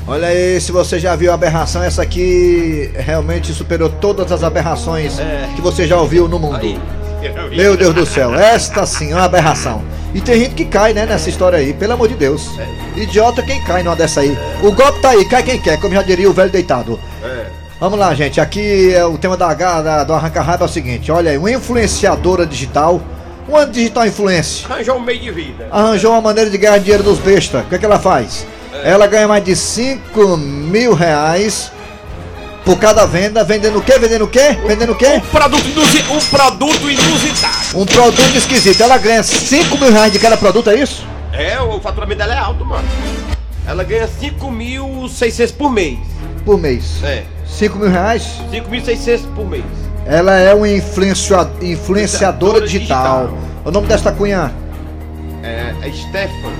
Olha 0.05 0.27
aí, 0.27 0.59
se 0.59 0.71
você 0.71 0.99
já 0.99 1.15
viu 1.15 1.31
a 1.31 1.35
aberração, 1.35 1.83
essa 1.83 2.01
aqui 2.01 2.91
realmente 2.97 3.53
superou 3.53 3.89
todas 3.89 4.31
as 4.31 4.43
aberrações 4.43 5.17
que 5.55 5.61
você 5.61 5.85
já 5.87 5.97
ouviu 5.97 6.27
no 6.27 6.39
mundo. 6.39 6.59
Meu 7.55 7.75
Deus 7.77 7.93
do 7.93 8.05
céu, 8.05 8.33
esta 8.35 8.85
sim 8.85 9.11
é 9.11 9.15
uma 9.15 9.25
aberração. 9.25 9.81
E 10.13 10.21
tem 10.21 10.39
gente 10.39 10.55
que 10.55 10.65
cai, 10.65 10.93
né, 10.93 11.05
nessa 11.05 11.29
história 11.29 11.59
aí, 11.59 11.73
pelo 11.73 11.93
amor 11.93 12.07
de 12.07 12.15
Deus. 12.15 12.49
Idiota 12.95 13.43
quem 13.43 13.61
cai 13.63 13.83
numa 13.83 13.95
dessa 13.95 14.21
aí. 14.21 14.35
O 14.63 14.71
golpe 14.71 14.99
tá 15.01 15.09
aí, 15.09 15.25
cai 15.25 15.43
quem 15.43 15.59
quer, 15.59 15.79
como 15.79 15.93
já 15.93 16.01
diria 16.01 16.29
o 16.29 16.33
velho 16.33 16.49
deitado. 16.51 16.99
Vamos 17.79 17.99
lá, 17.99 18.15
gente. 18.15 18.41
Aqui 18.41 18.91
é 18.93 19.05
o 19.05 19.17
tema 19.17 19.37
da, 19.37 19.53
da- 19.53 20.03
do 20.03 20.13
Arranca 20.13 20.41
Raiva 20.41 20.63
é 20.63 20.67
o 20.67 20.69
seguinte: 20.69 21.11
olha 21.11 21.29
aí, 21.31 21.37
uma 21.37 21.51
influenciadora 21.51 22.45
digital, 22.45 22.99
uma 23.47 23.65
digital 23.67 24.07
influencer, 24.07 24.71
Arranjou 24.71 24.95
um 24.97 24.99
meio 25.01 25.19
de 25.19 25.29
vida. 25.31 25.67
arranjou 25.71 26.11
uma 26.13 26.21
maneira 26.21 26.49
de 26.49 26.57
ganhar 26.57 26.79
dinheiro 26.79 27.03
dos 27.03 27.19
bestas. 27.19 27.61
O 27.61 27.65
que, 27.65 27.75
é 27.75 27.77
que 27.77 27.85
ela 27.85 27.99
faz? 27.99 28.47
Ela 28.83 29.05
ganha 29.07 29.27
mais 29.27 29.43
de 29.43 29.55
5 29.55 30.37
mil 30.37 30.93
reais 30.95 31.71
por 32.67 32.77
cada 32.77 33.05
venda. 33.05 33.43
Vendendo 33.45 33.79
o 33.79 33.81
quê? 33.81 33.97
Vendendo 33.97 34.25
o 34.25 34.27
quê? 34.27 34.57
Vendendo 34.67 34.91
o 34.91 34.95
quê? 34.95 35.21
Produto 35.31 35.65
inusi- 35.65 36.03
um 36.11 36.19
produto 36.19 36.89
inusitado. 36.89 37.55
Um 37.79 37.85
produto 37.85 38.35
esquisito. 38.35 38.81
Ela 38.83 38.97
ganha 38.97 39.23
5 39.23 39.77
mil 39.77 39.89
reais 39.91 40.11
de 40.11 40.19
cada 40.19 40.35
produto, 40.35 40.69
é 40.69 40.75
isso? 40.75 41.05
É, 41.31 41.59
o 41.61 41.79
faturamento 41.79 42.17
dela 42.19 42.33
é 42.33 42.37
alto, 42.37 42.65
mano. 42.65 42.87
Ela 43.65 43.83
ganha 43.85 44.07
5.600 44.07 45.51
por 45.53 45.71
mês. 45.71 45.97
Por 46.43 46.59
mês. 46.59 47.01
É, 47.03 47.23
5 47.47 47.77
mil 47.77 47.89
reais? 47.89 48.23
5.600 48.51 49.25
por 49.33 49.45
mês. 49.47 49.63
Ela 50.05 50.37
é 50.37 50.53
uma 50.53 50.67
influencia- 50.69 51.49
influenciadora 51.61 52.61
digital. 52.61 53.27
digital. 53.27 53.37
O 53.65 53.71
nome 53.71 53.87
desta 53.87 54.11
cunha? 54.11 54.53
É, 55.41 55.73
é 55.81 55.91
Stefan. 55.91 56.53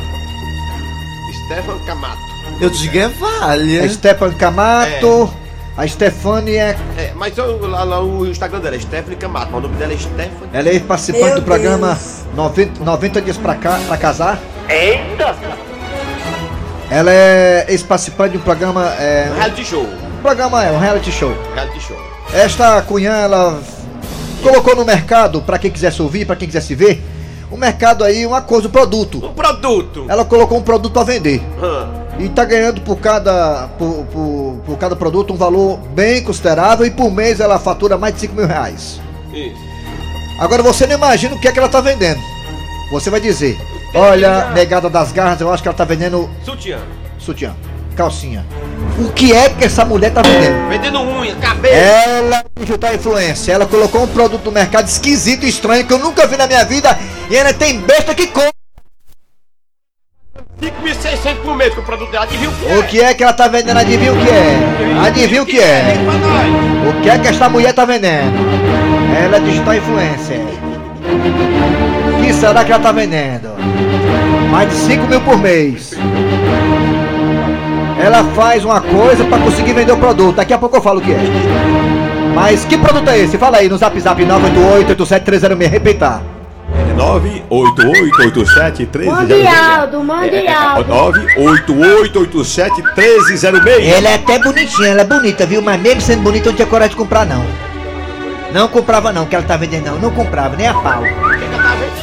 Stefan 1.46 1.78
Camato. 1.86 2.18
Eu 2.62 2.70
digo 2.70 2.98
é 2.98 3.08
vale. 3.10 3.80
A 3.80 3.90
Stephanie 3.90 4.36
Camato. 4.36 5.34
A 5.78 5.88
Stefania 5.88 6.62
é. 6.64 6.78
É, 6.98 7.12
mas 7.16 7.38
eu- 7.38 7.68
lá, 7.68 7.84
lá 7.84 8.02
o 8.04 8.26
Instagram 8.26 8.60
dela 8.60 8.76
é 8.76 8.80
Stephanie 8.80 9.16
Camato, 9.16 9.50
mas 9.52 9.60
o 9.60 9.68
nome 9.68 9.76
dela 9.78 9.94
é 9.94 9.98
Stephanie. 9.98 10.50
Ela 10.52 10.70
é 10.70 10.80
participante 10.80 11.26
Meu 11.26 11.36
do 11.36 11.42
programa 11.44 11.88
Deus. 11.90 12.26
90, 12.36 12.84
90 12.84 13.22
Dias 13.22 13.38
pra, 13.38 13.54
cá, 13.56 13.80
pra 13.88 13.96
Casar. 13.98 14.40
Eita! 14.68 15.36
Ela 16.90 17.12
é 17.12 17.66
ex-participante 17.70 18.32
de 18.32 18.38
um 18.38 18.42
programa. 18.42 18.86
É, 19.00 19.30
Um 19.32 19.36
reality 19.38 19.66
show. 19.66 19.84
um 19.84 20.22
programa 20.22 20.64
é 20.66 20.72
um 20.72 20.80
reality 20.80 21.12
show. 21.12 21.34
Reality 21.54 21.80
show. 21.82 21.98
Esta 22.34 22.82
cunhã, 22.82 23.12
ela 23.14 23.60
colocou 24.42 24.76
no 24.76 24.84
mercado, 24.86 25.42
pra 25.42 25.60
quem 25.60 25.70
quisesse 25.70 26.02
ouvir, 26.02 26.26
pra 26.26 26.36
quem 26.36 26.48
quisesse 26.48 26.74
ver, 26.74 27.04
o 27.52 27.58
mercado 27.58 28.04
aí, 28.04 28.26
uma 28.26 28.42
coisa, 28.42 28.68
um 28.68 28.72
produto. 28.72 29.24
Um 29.26 29.34
produto. 29.34 30.06
Ela 30.10 30.26
colocou 30.26 30.58
um 30.58 30.62
produto 30.64 30.92
pra 30.94 31.04
vender. 31.04 31.42
Hã. 31.62 32.07
E 32.20 32.30
tá 32.30 32.44
ganhando 32.46 32.82
por 32.82 32.98
cada, 32.98 33.68
por, 33.78 34.06
por, 34.06 34.62
por 34.66 34.78
cada 34.78 34.96
produto 34.96 35.34
um 35.34 35.38
valor 35.38 35.78
bem 35.94 36.24
considerável 36.24 36.86
e 36.86 36.92
por 36.92 37.12
mês 37.12 37.40
ela 37.40 37.60
fatura 37.60 37.98
mais 37.98 38.16
de 38.16 38.22
5 38.22 38.36
mil 38.36 38.48
reais. 38.48 39.00
Isso. 39.32 39.68
Agora 40.40 40.64
você 40.64 40.88
não 40.88 40.96
imagina 40.96 41.36
o 41.36 41.40
que 41.40 41.48
é 41.48 41.52
que 41.52 41.60
ela 41.60 41.70
tá 41.70 41.80
vendendo. 41.82 42.20
Você 42.92 43.10
vai 43.10 43.20
dizer, 43.20 43.60
olha, 43.94 44.50
negada 44.52 44.90
das 44.90 45.12
garras, 45.12 45.42
eu 45.42 45.52
acho 45.52 45.62
que 45.62 45.70
ela 45.70 45.78
tá 45.78 45.84
vendendo 45.84 46.30
Sutiã. 46.44 46.80
sutiã, 47.20 47.56
calcinha. 47.96 48.46
O 49.00 49.12
que 49.12 49.34
é 49.34 49.50
que 49.50 49.66
essa 49.66 49.86
mulher 49.86 50.12
tá 50.12 50.22
vendendo? 50.22 50.70
Vendendo 50.70 51.02
unha, 51.02 51.36
cabelo. 51.36 51.76
Ela 51.76 52.44
digital 52.60 52.96
influência, 52.96 53.52
ela 53.52 53.66
colocou 53.68 54.04
um 54.04 54.08
produto 54.08 54.46
no 54.46 54.52
mercado 54.52 54.88
esquisito 54.88 55.46
e 55.46 55.50
estranho 55.50 55.86
que 55.86 55.94
eu 55.94 56.00
nunca 56.00 56.26
vi 56.26 56.38
na 56.38 56.48
minha 56.48 56.64
vida 56.66 56.98
e 57.30 57.38
ainda 57.38 57.54
tem 57.54 57.80
besta 57.82 58.16
que 58.16 58.28
compra. 58.28 58.57
5.600 60.62 61.36
por 61.44 61.56
mês 61.56 61.74
com 61.74 61.82
o 61.82 61.84
produto 61.84 62.12
dela. 62.12 62.24
Adivinha 62.24 62.50
o 62.50 62.54
que 62.54 62.66
é? 62.66 62.78
O 62.78 62.84
que 62.84 63.00
é 63.02 63.14
que 63.14 63.24
ela 63.24 63.34
tá 63.34 63.48
vendendo? 63.48 63.78
Adivinha 63.78 64.12
o 64.12 64.18
que 64.18 64.30
é? 64.30 65.06
Adivinha 65.06 65.44
o 65.44 65.46
que 65.46 65.60
é? 65.60 65.94
O 66.90 67.02
que 67.02 67.10
é 67.10 67.20
que 67.20 67.28
esta 67.28 67.48
mulher 67.48 67.74
tá 67.74 67.86
vendendo? 67.86 68.38
Ela 69.24 69.38
é 69.38 69.40
digital 69.40 69.76
influencer. 69.76 70.42
O 72.14 72.24
que 72.24 72.34
será 72.34 72.66
que 72.66 72.72
ela 72.72 72.82
tá 72.82 72.92
vendendo? 72.92 73.50
Mais 74.50 74.70
de 74.70 74.76
5 74.76 75.08
mil 75.08 75.22
por 75.22 75.38
mês. 75.38 75.94
Ela 78.00 78.24
faz 78.36 78.66
uma 78.66 78.82
coisa 78.82 79.24
pra 79.26 79.38
conseguir 79.38 79.74
vender 79.74 79.92
o 79.92 79.98
produto. 79.98 80.38
Daqui 80.38 80.54
a 80.54 80.58
pouco 80.58 80.78
eu 80.78 80.82
falo 80.82 81.00
o 81.00 81.04
que 81.04 81.12
é. 81.12 81.20
Mas 82.34 82.66
que 82.66 82.78
produto 82.78 83.10
é 83.10 83.20
esse? 83.20 83.38
Fala 83.38 83.58
aí 83.58 83.70
no 83.70 83.78
zap 83.78 84.00
zap 84.00 84.24
988-87306. 84.24 85.70
Repita. 85.70 86.37
988871306. 86.98 89.06
Mundialdo, 89.06 90.04
Mundialdo. 90.04 90.92
988871306. 91.38 93.94
Ela 93.94 94.10
é 94.10 94.16
até 94.16 94.40
bonitinha, 94.40 94.90
ela 94.90 95.02
é 95.02 95.06
bonita, 95.06 95.46
viu? 95.46 95.62
Mas 95.62 95.80
mesmo 95.80 96.02
sendo 96.02 96.24
bonita 96.24 96.48
eu 96.48 96.52
não 96.52 96.58
tinha 96.58 96.68
coragem 96.68 96.90
de 96.92 96.98
comprar 96.98 97.26
não. 97.26 97.46
Não 98.54 98.68
comprava 98.68 99.14
não, 99.14 99.26
que 99.26 99.36
ela 99.36 99.46
tá 99.46 99.58
vendendo 99.58 99.92
não. 99.92 100.00
Não 100.00 100.12
comprava, 100.12 100.56
nem 100.56 100.68
a 100.68 100.74
pau. 100.74 101.04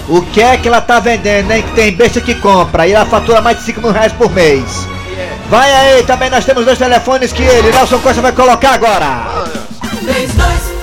O 0.09 0.23
que 0.23 0.41
é 0.41 0.57
que 0.57 0.69
ela 0.69 0.81
tá 0.81 1.01
vendendo, 1.01 1.51
hein? 1.51 1.63
Que 1.63 1.73
tem 1.73 1.93
besta 1.93 2.21
que 2.21 2.37
compra. 2.37 2.87
E 2.87 2.93
ela 2.93 3.07
fatura 3.07 3.41
mais 3.41 3.59
de 3.59 3.65
5 3.65 3.81
mil 3.81 3.91
reais 3.93 4.13
por 4.13 4.31
mês. 4.31 4.87
Vai 5.49 5.73
aí, 5.73 6.03
também 6.05 6.31
nós 6.31 6.45
temos 6.45 6.65
dois 6.65 6.79
telefones 6.79 7.33
que 7.33 7.43
ele, 7.43 7.71
Nelson 7.71 7.99
Costa, 7.99 8.23
vai 8.23 8.33
colocar 8.33 8.75
agora. 8.75 9.25
3261 10.01 10.74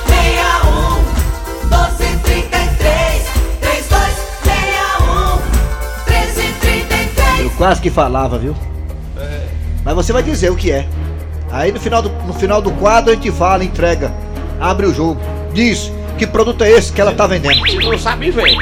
quase 7.61 7.79
que 7.79 7.91
falava, 7.91 8.39
viu? 8.39 8.55
Mas 9.85 9.93
você 9.93 10.11
vai 10.11 10.23
dizer 10.23 10.49
o 10.49 10.55
que 10.55 10.71
é. 10.71 10.87
Aí 11.51 11.71
no 11.71 11.79
final, 11.79 12.01
do, 12.01 12.09
no 12.25 12.33
final 12.33 12.59
do 12.59 12.71
quadro 12.71 13.11
a 13.11 13.13
gente 13.13 13.31
fala, 13.31 13.63
entrega, 13.63 14.11
abre 14.59 14.87
o 14.87 14.93
jogo. 14.93 15.21
Diz 15.53 15.91
que 16.17 16.25
produto 16.25 16.63
é 16.63 16.71
esse 16.71 16.91
que 16.91 16.99
ela 16.99 17.13
tá 17.13 17.27
vendendo. 17.27 17.53
Se 17.69 17.77
não 17.77 17.99
sabe, 17.99 18.31
vem. 18.31 18.57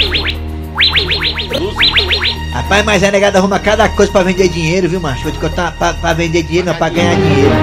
Rapaz, 2.51 2.83
mas 2.83 3.01
a 3.01 3.09
negada 3.09 3.39
arruma 3.39 3.57
cada 3.57 3.87
coisa 3.87 4.11
pra 4.11 4.21
vender 4.21 4.49
dinheiro, 4.49 4.89
viu, 4.89 4.99
macho? 4.99 5.23
Vou 5.23 5.31
te 5.31 5.39
contar, 5.39 5.71
pra, 5.77 5.93
pra 5.93 6.11
vender 6.11 6.43
dinheiro, 6.43 6.67
não, 6.67 6.75
pra 6.75 6.89
ganhar 6.89 7.15
dinheiro. 7.15 7.55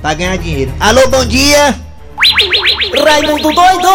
Pra 0.00 0.14
ganhar 0.14 0.38
dinheiro. 0.38 0.72
Alô, 0.78 1.08
bom 1.08 1.24
dia! 1.24 1.74
Raimundo 3.04 3.52
doido 3.52 3.88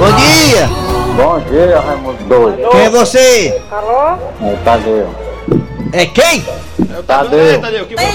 Bom 0.00 0.16
dia! 0.16 0.83
Bom 1.16 1.40
dia, 1.48 1.80
Raimundo 1.80 2.22
Doido. 2.24 2.68
Quem 2.70 2.80
é 2.80 2.90
você? 2.90 3.62
É 4.42 4.56
Tadeu. 4.64 5.14
É 5.92 6.06
quem? 6.06 6.44
Tadeu. 7.06 7.60
Tadeu, 7.60 7.86
que 7.86 7.94
você 7.94 8.02
é 8.02 8.10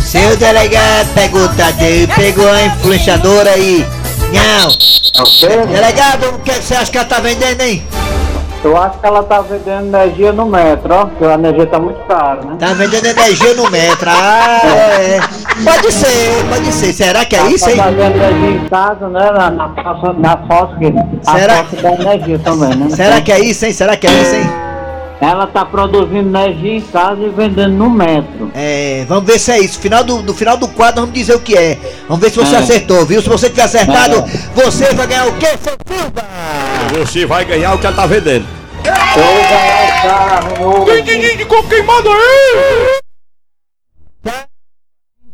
Seu 0.00 0.36
delegado 0.36 1.14
pegou 1.14 1.44
o 1.44 1.48
Tadeu 1.54 2.02
e 2.02 2.08
pegou 2.08 2.50
a 2.50 2.62
influenciadora 2.62 3.50
aí. 3.50 3.86
Não! 4.32 4.68
É 4.68 5.22
o 5.22 5.24
quê? 5.24 5.46
Delegado, 5.72 6.34
o 6.34 6.40
que 6.40 6.54
você 6.54 6.74
acha 6.74 6.90
que 6.90 6.98
ela 6.98 7.06
tá 7.06 7.20
vendendo, 7.20 7.60
hein? 7.60 7.86
Eu 8.62 8.76
acho 8.76 8.98
que 8.98 9.06
ela 9.06 9.22
tá 9.22 9.40
vendendo 9.40 9.86
energia 9.86 10.32
no 10.32 10.44
metro, 10.44 10.92
ó. 10.92 11.06
Porque 11.06 11.24
a 11.24 11.32
energia 11.34 11.66
tá 11.66 11.78
muito 11.78 11.98
cara, 12.06 12.42
né? 12.42 12.56
Tá 12.58 12.74
vendendo 12.74 13.06
energia 13.06 13.54
no 13.54 13.70
metro. 13.70 14.10
Ah, 14.10 14.60
é. 14.64 15.20
Pode 15.64 15.92
ser, 15.92 16.44
pode 16.48 16.72
ser. 16.72 16.92
Será 16.92 17.24
que 17.24 17.36
é 17.36 17.46
isso, 17.50 17.64
Tá 17.64 17.70
hein? 17.70 17.76
fazendo 17.78 18.00
energia 18.16 18.50
em 18.50 18.68
casa, 18.68 19.08
né? 19.08 19.30
Na, 19.30 19.50
na, 19.50 19.68
na, 19.68 20.12
na 20.14 20.36
fósforo. 20.46 20.94
A 21.26 21.38
Será- 21.38 21.64
fósforo 21.64 21.82
dá 21.82 21.92
energia 22.14 22.38
também, 22.38 22.76
né? 22.76 22.88
Será 22.90 23.20
que 23.20 23.32
é 23.32 23.40
isso, 23.40 23.64
hein? 23.66 23.72
Será 23.72 23.96
que 23.96 24.06
é 24.06 24.12
isso, 24.12 24.34
hein? 24.34 24.50
Ela 25.20 25.46
tá 25.46 25.66
produzindo 25.66 26.16
energia 26.30 26.76
em 26.78 26.80
casa 26.80 27.20
e 27.20 27.28
vendendo 27.28 27.74
no 27.74 27.90
metro. 27.90 28.50
É, 28.54 29.04
vamos 29.06 29.24
ver 29.24 29.38
se 29.38 29.52
é 29.52 29.58
isso. 29.60 29.78
Final 29.78 30.02
do, 30.02 30.22
no 30.22 30.32
final 30.32 30.56
do 30.56 30.66
quadro, 30.66 31.02
vamos 31.02 31.14
dizer 31.14 31.34
o 31.34 31.40
que 31.40 31.54
é. 31.58 31.76
Vamos 32.08 32.22
ver 32.22 32.30
se 32.30 32.36
você 32.38 32.54
É. 32.56 32.58
acertou, 32.58 33.04
viu? 33.04 33.20
Se 33.20 33.28
você 33.28 33.50
tiver 33.50 33.64
acertado, 33.64 34.16
É. 34.16 34.24
você 34.62 34.94
vai 34.94 35.06
ganhar 35.06 35.26
o 35.26 35.32
quê, 35.34 35.48
Silva? 35.58 36.24
Você 37.04 37.26
vai 37.26 37.44
ganhar 37.44 37.74
o 37.74 37.78
que 37.78 37.86
ela 37.86 37.96
tá 37.96 38.06
vendendo. 38.06 38.46
Eu 38.82 38.94
vou 39.22 39.34
ganhar 39.34 39.84
o 39.84 40.02
carro 40.08 40.58
novo. 40.58 40.90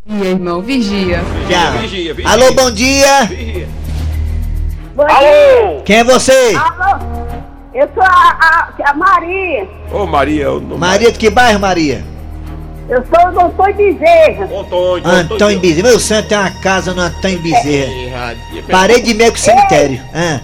Vigia, 0.09 0.31
irmão, 0.31 0.63
vigia. 0.63 1.25
Já. 1.51 1.71
Vigia, 1.79 2.15
vigia. 2.15 2.31
Alô, 2.33 2.53
bom 2.53 2.71
dia. 2.71 3.25
Vigia. 3.25 3.69
Alô? 4.97 5.83
Quem 5.85 5.97
é 5.97 6.05
você? 6.05 6.55
Alô? 6.55 7.27
Eu 7.75 7.89
sou 7.93 8.05
a, 8.05 8.09
a, 8.09 8.91
a 8.91 8.95
Maria. 8.95 9.69
Ô 9.93 10.07
Maria, 10.07 10.45
eu 10.45 10.61
não. 10.61 10.79
Maria 10.79 11.11
de 11.11 11.19
que 11.19 11.29
bairro, 11.29 11.59
Maria? 11.59 12.05
Eu 12.89 13.05
sou 13.05 13.29
o 13.29 13.33
doutor 13.33 13.75
Bezerra. 13.75 14.45
Antônio. 14.45 15.09
Antônio 15.09 15.59
Bezerra. 15.59 15.89
Meu 15.89 15.99
santo 15.99 16.29
tem 16.29 16.39
uma 16.39 16.51
casa 16.51 16.95
no 16.95 17.03
Antônio 17.03 17.41
Bezerra. 17.41 18.37
Bezerra. 18.53 18.69
Parede 18.71 19.03
de 19.07 19.15
meio 19.15 19.33
com 19.33 19.39
cemitério. 19.39 20.01
Ah, 20.15 20.41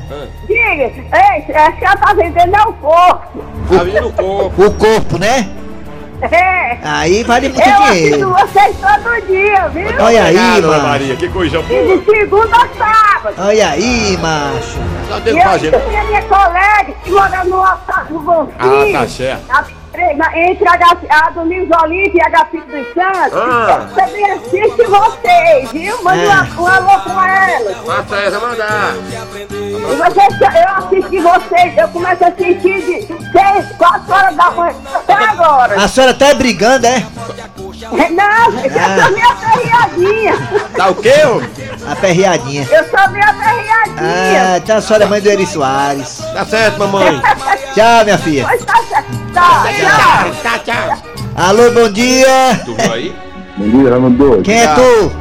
Diga, 0.49 0.61
ei, 0.61 1.55
acho 1.55 1.79
que 1.79 1.85
ela 1.85 1.97
tá 1.97 2.13
vendendo 2.15 2.57
é 2.57 2.63
o 2.63 2.73
corpo. 2.73 3.45
Tá 3.71 3.85
vindo 3.85 4.09
o 4.09 4.13
corpo. 4.13 4.65
o 4.67 4.75
corpo, 4.75 5.19
né? 5.19 5.49
É. 6.31 6.79
Aí 6.85 7.25
vale 7.25 7.49
muito 7.49 7.69
Eu 7.69 7.83
dinheiro. 7.91 8.35
assisto 8.37 8.53
vocês 8.53 8.77
todo 8.81 9.27
dia, 9.27 9.69
viu? 9.69 9.89
Olha 10.05 10.25
aí, 10.25 10.37
Obrigado, 10.37 10.69
macho. 10.69 10.83
Maria, 10.87 11.17
que 11.17 11.29
coisa 11.29 11.59
E 11.59 11.63
boa. 11.63 11.99
de 11.99 12.05
segunda 12.05 12.57
a 12.57 12.69
sábado. 12.79 13.35
Olha 13.39 13.69
aí, 13.71 14.17
macho. 14.19 14.79
Tá 15.09 15.19
E 15.19 15.21
dentro 15.23 15.39
eu 15.41 15.45
fazendo. 15.45 15.89
tinha 15.89 16.05
minha 16.05 16.23
colega 16.23 16.93
que 17.05 17.11
mora 17.11 17.45
no 17.45 17.57
altar 17.63 18.05
do 18.07 18.19
Bonfim. 18.21 18.53
Ah, 18.59 19.01
tá 19.01 19.09
certo. 19.09 19.82
Entre 19.95 20.67
a, 20.69 21.27
a 21.27 21.31
Domingos 21.31 21.69
Olímpia 21.83 22.13
e 22.15 22.23
a 22.23 22.27
Agapito 22.27 22.67
dos 22.67 22.87
Santos. 22.95 23.39
Ah. 23.39 23.87
Eu 23.91 23.95
também 23.95 24.31
assisto 24.33 24.91
vocês, 24.91 25.71
viu? 25.73 26.03
Manda 26.03 26.33
Ah. 26.33 26.47
um, 26.59 26.63
um 26.63 26.67
alô 26.67 27.01
pra 27.01 27.51
elas. 27.51 27.77
Mata 27.87 28.17
essa, 28.17 28.41
mandar. 28.41 28.95
E 29.51 29.97
vocês, 29.97 30.41
eu 30.41 30.69
assisti 30.77 31.21
vocês, 31.21 31.77
eu 31.79 31.89
começo 31.89 32.25
a 32.25 32.29
assistir 32.29 32.81
de 32.83 33.07
6, 33.07 33.77
4 33.77 34.13
horas 34.15 34.37
da 34.37 34.51
manhã 34.53 34.75
até 34.95 35.13
agora. 35.13 35.77
A 35.85 35.89
senhora 35.89 36.15
tá 36.15 36.33
brigando, 36.35 36.87
é? 36.87 37.07
Não, 38.11 38.61
eu 38.61 38.73
Ah. 38.81 39.03
sou 39.03 39.13
meio 39.13 39.29
aperreadinha. 39.29 40.35
Tá 40.75 40.89
o 40.89 40.95
quê, 40.95 41.13
ô? 41.27 41.91
A 41.91 41.97
perreadinha. 41.97 42.67
Eu 42.71 42.85
sou 42.89 43.11
meio 43.11 43.25
aperreadinha. 43.25 44.53
Ah, 44.55 44.57
então 44.57 44.77
a 44.77 44.81
senhora 44.81 45.05
é 45.05 45.07
mãe 45.07 45.21
do 45.21 45.29
Eri 45.29 45.47
Soares. 45.47 46.19
Tá 46.33 46.47
certo, 46.47 46.79
mamãe. 46.79 47.21
Tchau, 47.75 48.05
minha 48.05 48.19
filha. 48.19 48.45
Mas 48.47 48.65
tá 48.65 48.81
certo. 48.89 49.22
Tchau. 49.33 50.33
Tá, 50.43 50.59
tchau. 50.59 51.03
Alô, 51.35 51.71
bom 51.71 51.91
dia. 51.91 52.61
Tu 52.65 52.77
aí? 52.93 53.15
Bom 53.57 53.69
dia, 53.69 53.91
Raimundo. 53.91 54.43
Quem 54.43 54.61
é 54.61 54.67
tu? 54.75 55.13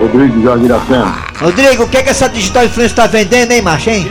Rodrigo 0.00 0.42
Jardim 0.42 0.64
Iracema. 0.66 1.16
Rodrigo, 1.40 1.84
o 1.84 1.88
que 1.88 1.96
é 1.96 2.02
que 2.02 2.10
essa 2.10 2.28
digital 2.28 2.64
influencer 2.64 2.96
tá 2.96 3.06
vendendo, 3.06 3.52
hein, 3.52 3.62
macho, 3.62 3.90
hein? 3.90 4.10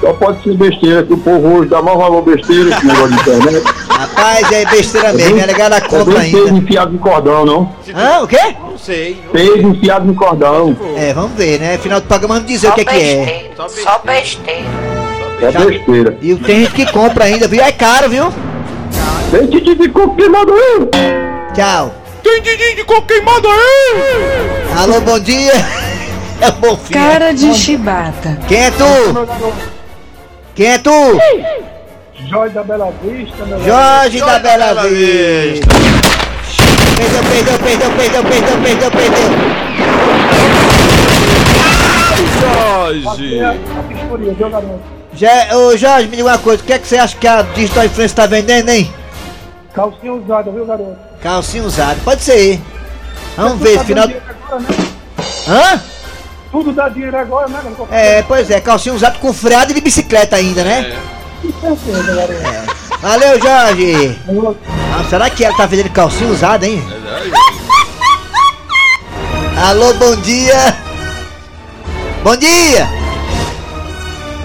Só 0.00 0.12
pode 0.14 0.42
ser 0.42 0.56
besteira, 0.56 1.02
que 1.04 1.12
o 1.12 1.18
povo 1.18 1.58
hoje 1.58 1.68
dá 1.68 1.80
mais 1.82 1.96
valor 1.98 2.22
besteira 2.22 2.70
esse 2.70 2.86
negócio 2.86 3.08
de 3.08 3.20
internet. 3.20 3.64
Rapaz, 3.88 4.52
é 4.52 4.64
besteira 4.66 5.12
mesmo, 5.12 5.38
é 5.38 5.46
legal 5.46 5.72
a 5.72 5.80
compra 5.80 6.20
Peido 6.20 6.38
ainda. 6.38 6.58
enfiado 6.58 6.92
no 6.92 6.98
cordão, 6.98 7.44
não? 7.44 7.72
Hã, 7.94 8.22
o 8.22 8.26
quê? 8.26 8.56
Não 8.60 8.78
sei. 8.78 9.20
Peido 9.32 9.68
enfiado 9.68 10.06
no 10.06 10.14
cordão. 10.14 10.76
É, 10.96 11.12
vamos 11.12 11.32
ver, 11.32 11.60
né? 11.60 11.78
Final 11.78 12.00
do 12.00 12.06
programa 12.06 12.34
vamos 12.34 12.48
dizer 12.48 12.68
o 12.68 12.72
que 12.72 12.80
é 12.80 12.84
que 12.84 12.96
é. 12.96 13.50
Só 13.56 14.00
besteira. 14.04 14.81
É 15.42 15.50
besteira. 15.50 16.16
E 16.22 16.36
tem 16.36 16.60
gente 16.60 16.72
que 16.72 16.86
compra 16.92 17.24
ainda, 17.24 17.48
viu? 17.48 17.60
É 17.60 17.72
caro, 17.72 18.08
viu? 18.08 18.32
Tem 19.32 19.48
de 19.48 19.88
coco 19.88 20.14
queimado 20.14 20.52
aí. 20.52 20.88
Tchau. 21.52 21.92
Tem 22.22 22.40
Didi 22.40 22.76
de 22.76 22.84
coco 22.84 23.02
queimado 23.02 23.48
aí! 23.48 24.78
Alô, 24.78 25.00
bom 25.00 25.18
dia. 25.18 25.52
É 26.40 26.50
bom 26.52 26.76
filho. 26.76 27.00
Cara 27.00 27.32
de 27.32 27.52
chibata. 27.54 28.38
Quem 28.46 28.58
é 28.58 28.70
tu? 28.70 28.84
Quem 30.54 30.66
é 30.66 30.78
tu? 30.78 30.90
Jorge 32.28 32.54
da 32.54 32.62
Bela 32.62 32.92
Vista, 33.02 33.44
meu 33.44 33.64
Jorge 33.64 34.20
da 34.20 34.38
Bela 34.38 34.82
Vista. 34.84 35.68
Perdeu, 36.96 37.22
perdeu, 37.24 37.58
perdeu, 37.58 37.90
perdeu, 37.90 38.22
perdeu, 38.22 38.58
perdeu, 38.62 38.90
perdeu. 38.90 39.28
Jorge! 42.40 43.40
viu, 44.36 44.50
garoto? 44.50 45.01
Já, 45.14 45.56
ô 45.56 45.76
Jorge, 45.76 46.08
me 46.08 46.16
diga 46.16 46.28
uma 46.28 46.38
coisa, 46.38 46.62
o 46.62 46.66
que 46.66 46.72
é 46.72 46.78
que 46.78 46.86
você 46.88 46.96
acha 46.96 47.16
que 47.16 47.26
a 47.26 47.42
Digital 47.42 47.84
Influence 47.84 48.14
tá 48.14 48.26
vendendo, 48.26 48.70
hein? 48.70 48.92
Calcinha 49.74 50.12
usada, 50.14 50.50
viu, 50.50 50.66
garoto? 50.66 50.96
Calcinha 51.22 51.64
usada, 51.64 51.98
pode 52.04 52.22
ser. 52.22 52.60
Vamos 53.36 53.58
ver, 53.60 53.78
tá 53.78 53.84
final. 53.84 54.04
agora, 54.04 54.60
né? 54.60 54.68
Hã? 55.48 55.82
Tudo 56.50 56.72
dá 56.72 56.88
dinheiro 56.88 57.16
agora, 57.16 57.48
né, 57.48 57.60
garoto? 57.62 57.88
É, 57.90 58.22
pois 58.22 58.50
é, 58.50 58.60
calcinha 58.60 58.94
usada 58.94 59.18
com 59.18 59.32
freada 59.32 59.72
e 59.72 59.74
de 59.74 59.80
bicicleta 59.80 60.36
ainda, 60.36 60.64
né? 60.64 60.98
Com 61.60 61.76
certeza, 61.76 62.14
garoto. 62.14 62.82
Valeu, 63.00 63.40
Jorge! 63.40 64.18
Ah, 64.96 65.04
será 65.10 65.28
que 65.28 65.44
ela 65.44 65.56
tá 65.56 65.66
vendendo 65.66 65.90
calcinha 65.90 66.30
usada, 66.30 66.66
hein? 66.66 66.82
Alô, 69.68 69.92
bom 69.94 70.16
dia! 70.16 70.76
Bom 72.22 72.36
dia! 72.36 73.01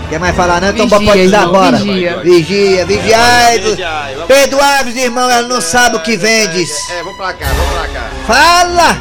Quer 0.10 0.20
mais 0.20 0.36
falar 0.36 0.62
não? 0.62 0.70
Então 0.70 0.88
Vigia, 1.00 1.14
pode 1.14 1.36
agora. 1.36 1.78
vigia. 1.78 2.18
Vigia, 2.22 2.86
vigiai. 2.86 3.60
Vamos- 3.60 4.26
Pedro 4.28 4.60
Alves, 4.64 4.96
irmão, 4.96 5.30
ela 5.30 5.48
não 5.48 5.60
sabe 5.60 5.98
o 5.98 6.00
que 6.00 6.16
vendes. 6.16 6.90
É, 6.92 7.04
vamos 7.04 7.18
pra 7.18 7.34
cá, 7.34 7.46
vamos 7.48 7.74
pra 7.74 7.88
cá. 7.90 8.10
Fala! 8.26 8.98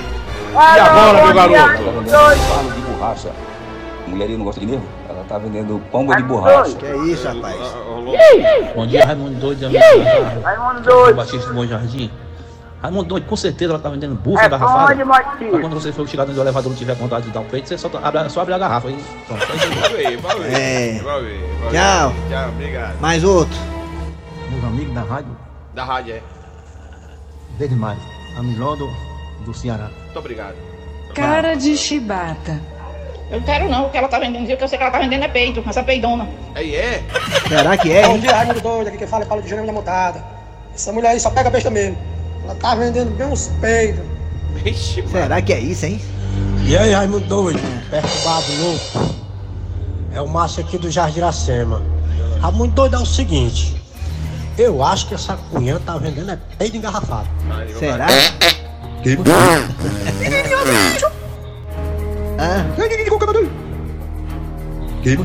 E 0.53 0.81
agora, 0.81 1.25
meu 1.27 1.35
garoto? 1.35 2.11
Fala 2.11 2.35
de 2.75 2.81
borracha. 2.81 3.29
Mulherinha 4.09 4.39
não 4.39 4.45
gosta 4.47 4.61
de 4.61 4.67
nervo? 4.67 4.85
Ela 5.09 5.25
tá 5.29 5.39
vendendo 5.39 5.81
pomba 5.93 6.17
de 6.17 6.23
borracha. 6.25 6.75
Que 6.77 6.87
é 6.87 6.97
isso, 6.97 7.27
rapaz? 7.29 7.57
Bom 8.75 8.87
dia, 8.87 9.05
Raimundo 9.05 9.35
Doido. 9.41 9.69
Raimundo 10.43 10.81
Doido. 10.83 11.17
Batista 11.17 11.47
do 11.49 11.55
Bom 11.55 11.67
Jardim. 11.67 12.11
Raimundo 12.87 13.21
com 13.23 13.37
certeza 13.37 13.73
ela 13.73 13.83
tá 13.83 13.89
vendendo 13.89 14.15
bufa 14.15 14.45
É 14.45 14.49
garrafada. 14.49 14.95
bom 15.05 15.13
Pra 15.13 15.61
quando 15.61 15.75
você 15.75 15.93
for 15.93 16.09
chegar 16.09 16.25
dentro 16.25 16.37
do 16.37 16.45
elevador 16.45 16.69
e 16.71 16.71
não 16.71 16.79
tiver 16.79 16.95
vontade 16.95 17.27
de 17.27 17.33
dar 17.33 17.41
um 17.41 17.45
peito, 17.45 17.69
você 17.69 17.77
só, 17.77 17.91
abre, 18.01 18.29
só 18.29 18.43
abre 18.43 18.55
a 18.55 18.59
garrafa 18.59 18.89
aí. 18.89 19.05
Pronto, 19.27 19.43
é 19.43 20.17
vai 20.17 20.39
ver. 20.39 20.53
É. 20.53 20.99
Vai 21.01 21.23
ver. 21.23 21.41
Tchau. 21.73 22.15
Tchau, 22.31 22.49
obrigado. 22.51 23.01
Mais 23.01 23.25
outro. 23.25 23.57
Meus 24.51 24.65
amigos 24.65 24.95
da 24.95 25.03
rádio, 25.03 25.37
Da 25.75 25.85
rádio, 25.85 26.15
é. 26.15 26.23
desde 27.59 27.75
mais. 27.75 27.99
A 28.39 28.43
melhor 28.43 28.77
do, 28.77 28.89
do 29.45 29.53
Ceará. 29.53 29.91
Muito 30.05 30.19
obrigado. 30.19 30.55
Cara 31.15 31.55
de 31.55 31.77
chibata. 31.77 32.61
Eu 33.31 33.39
não 33.41 33.47
quero 33.47 33.69
não, 33.69 33.87
o 33.87 33.91
que 33.91 33.99
ela 33.99 34.07
tá 34.07 34.21
vendendo, 34.21 34.45
o 34.45 34.57
que 34.57 34.63
eu 34.63 34.69
sei 34.69 34.79
que 34.79 34.85
ela 34.85 34.93
tá 34.93 35.01
vendendo 35.01 35.25
é 35.25 35.29
peito, 35.29 35.65
essa 35.69 35.83
peidona. 35.83 36.29
Aí 36.55 36.77
é? 36.77 37.03
Será 37.49 37.77
que 37.77 37.91
é? 37.91 38.07
Bom 38.07 38.19
dia, 38.19 38.33
Raimundo 38.33 38.61
Doido, 38.61 38.89
aqui 38.89 38.99
quem 38.99 39.07
fala 39.09 39.25
é 39.25 39.27
Paulo 39.27 39.43
de 39.43 39.49
Jerônimo 39.49 39.73
da 39.73 39.79
Motada. 39.81 40.23
Essa 40.73 40.93
mulher 40.93 41.09
aí 41.11 41.19
só 41.19 41.31
pega 41.31 41.51
besta 41.51 41.69
mesmo. 41.69 41.99
Ela 42.47 42.55
tá 42.55 42.75
vendendo 42.77 43.11
bem 43.17 43.27
uns 43.27 43.49
peidos. 43.61 44.05
Vixe, 44.63 45.05
Será 45.09 45.43
que 45.43 45.53
é 45.53 45.59
isso, 45.59 45.85
hein? 45.85 46.01
E 46.65 46.77
aí, 46.77 46.93
Raimundo 46.93 47.27
Doido, 47.27 47.61
perturbado 47.91 48.47
louco. 48.61 49.15
É 50.13 50.21
o 50.21 50.29
Márcio 50.29 50.63
aqui 50.65 50.79
do 50.79 50.89
Jardim 50.89 51.19
Iracema. 51.19 51.83
Raimundo 52.41 52.73
Doido 52.73 52.97
é 52.97 52.99
o 53.01 53.07
seguinte. 53.07 53.77
Eu 54.57 54.83
acho 54.83 55.09
que 55.09 55.15
essa 55.15 55.37
cunhã 55.51 55.79
tá 55.85 55.99
vendendo 55.99 56.31
é 56.31 56.39
peido 56.57 56.77
engarrafado. 56.77 57.29
Será? 57.79 58.07
Que 59.03 59.19
Ah. 62.39 62.65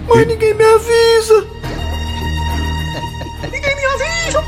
Mas 0.07 0.27
ninguém 0.27 0.53
me 0.55 0.63
avisa! 0.63 1.45
Ninguém 3.51 3.75
me 3.75 3.85
avisa! 3.85 4.43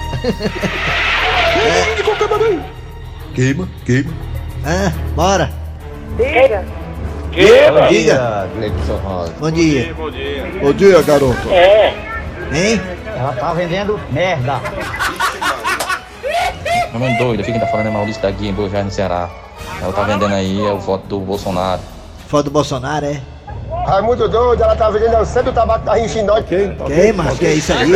Queima, 3.33 3.67
queima. 3.83 4.13
Ah, 4.63 4.91
bora. 5.15 5.49
Diga. 6.17 6.63
Bom 7.33 7.87
dia. 7.87 8.47
Gleibson 8.55 8.95
Rosa. 8.97 9.33
Bom 9.39 9.51
dia. 9.51 9.93
Bom 9.95 10.11
dia. 10.11 10.45
Bom 10.61 10.73
dia, 10.73 11.01
garoto. 11.01 11.49
É. 11.49 11.95
Hein? 12.53 12.79
Ela 13.07 13.33
tá 13.33 13.53
vendendo 13.53 13.99
merda. 14.11 14.61
Raimundo 16.91 17.17
Doido, 17.17 17.43
fica 17.43 17.59
tá 17.59 17.65
falando 17.65 17.87
é 17.87 17.89
Maurício 17.89 18.21
da 18.21 18.29
Guia 18.29 18.51
em 18.51 18.53
Boa 18.53 18.69
Jardim, 18.69 18.85
no 18.85 18.91
Ceará. 18.91 19.27
Ela 19.81 19.91
tá 19.91 20.03
vendendo 20.03 20.35
aí 20.35 20.63
é 20.63 20.71
o 20.71 20.77
voto 20.77 21.07
do 21.07 21.19
Bolsonaro. 21.19 21.81
Foto 22.27 22.45
do 22.45 22.51
Bolsonaro, 22.51 23.07
é? 23.07 23.19
Raimundo 23.87 24.29
Doido, 24.29 24.61
ela 24.61 24.75
tá 24.75 24.91
vendendo 24.91 25.15
é 25.15 25.25
sempre 25.25 25.49
o 25.49 25.53
tabaco 25.53 25.83
da 25.83 25.95
Rinchindó. 25.95 26.39
Quem? 26.43 26.77
Que 27.39 27.45
é 27.47 27.53
isso 27.55 27.73
aí? 27.73 27.93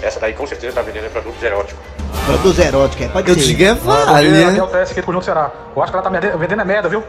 Essa 0.00 0.18
daí 0.18 0.32
com 0.32 0.46
certeza 0.46 0.76
tá 0.76 0.80
vendendo 0.80 1.12
produtos 1.12 1.42
eróticos. 1.42 1.93
Produtos 2.26 2.58
eróticos, 2.58 3.06
é? 3.06 3.08
Pode 3.08 3.28
Eu 3.28 3.34
ser. 3.34 3.40
digo 3.42 3.62
é 3.64 3.74
valha. 3.74 4.48
Aqui 4.48 4.58
é 4.58 4.62
o 4.62 4.66
TS 4.66 4.90
aqui 4.92 5.00
do 5.00 5.06
Conjunto 5.06 5.24
Ceará. 5.24 5.50
Eu 5.76 5.82
acho 5.82 5.92
que 5.92 5.98
ela 5.98 6.10
tá 6.10 6.10
vendendo 6.10 6.60
é 6.60 6.64
merda, 6.64 6.88
viu? 6.88 7.02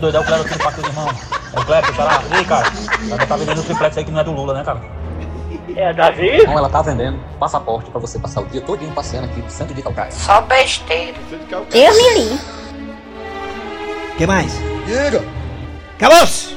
Doido, 0.00 0.16
é 0.16 0.20
o 0.20 0.24
Cleber 0.24 0.46
aqui 0.46 0.54
do 0.58 0.62
Parque 0.64 0.80
do 0.80 0.88
Irmão. 0.88 1.08
É 1.54 1.60
o 1.60 1.64
Cleber, 1.64 1.94
Ceará. 1.94 2.22
E 2.30 2.34
aí, 2.34 2.44
cara? 2.44 2.72
Ela 3.10 3.26
tá 3.26 3.36
vendendo 3.36 3.60
o 3.60 3.64
triplex 3.64 3.98
aí 3.98 4.04
que 4.04 4.10
não 4.10 4.20
é 4.20 4.24
do 4.24 4.32
Lula, 4.32 4.54
né, 4.54 4.64
cara? 4.64 4.80
É 5.76 5.92
Davi? 5.92 6.44
Não, 6.46 6.58
ela 6.58 6.68
tá 6.68 6.82
vendendo 6.82 7.18
passaporte 7.38 7.90
pra 7.90 8.00
você 8.00 8.18
passar 8.18 8.40
o 8.42 8.46
dia 8.46 8.60
todinho 8.60 8.90
passeando 8.92 9.26
aqui 9.26 9.40
no 9.40 9.50
centro 9.50 9.74
de 9.74 9.82
Calcaia. 9.82 10.10
Só 10.10 10.40
besteira. 10.42 11.14
Deus 11.70 11.96
me 11.96 12.14
livre. 12.14 12.40
que 14.16 14.26
mais? 14.26 14.52
Diga. 14.86 15.24
Acabou-se! 15.96 16.56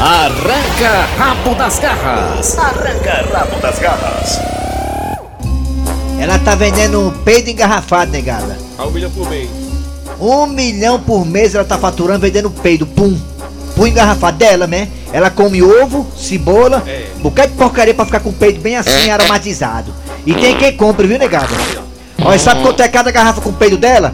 Arranca 0.00 1.06
rabo 1.18 1.54
das 1.56 1.78
garras. 1.78 2.58
Arranca 2.58 3.36
rabo 3.36 3.60
das 3.60 3.78
garras. 3.78 4.57
Ela 6.18 6.38
tá 6.38 6.54
vendendo 6.54 7.12
peido 7.24 7.48
engarrafado, 7.50 8.10
negada. 8.10 8.58
A 8.76 8.86
um 8.86 8.90
milhão 8.90 9.10
por 9.10 9.28
mês. 9.30 9.48
Um 10.20 10.46
milhão 10.46 11.00
por 11.00 11.24
mês 11.24 11.54
ela 11.54 11.64
tá 11.64 11.78
faturando 11.78 12.18
vendendo 12.20 12.50
peido, 12.50 12.86
pum. 12.86 13.16
Pum 13.76 13.86
engarrafado 13.86 14.36
dela, 14.36 14.66
né? 14.66 14.88
Ela 15.12 15.30
come 15.30 15.62
ovo, 15.62 16.04
cebola, 16.18 16.82
É. 16.86 17.06
bocado 17.20 17.52
de 17.52 17.56
porcaria 17.56 17.94
pra 17.94 18.04
ficar 18.04 18.20
com 18.20 18.30
o 18.30 18.32
peido 18.32 18.60
bem 18.60 18.76
assim, 18.76 19.10
aromatizado. 19.10 19.94
E 20.26 20.34
tem 20.34 20.56
quem 20.56 20.76
compra, 20.76 21.06
viu, 21.06 21.18
negada? 21.18 21.48
Olha, 22.24 22.38
sabe 22.38 22.62
quanto 22.62 22.82
é 22.82 22.88
cada 22.88 23.10
garrafa 23.12 23.40
com 23.40 23.50
o 23.50 23.54
peido 23.54 23.76
dela? 23.78 24.12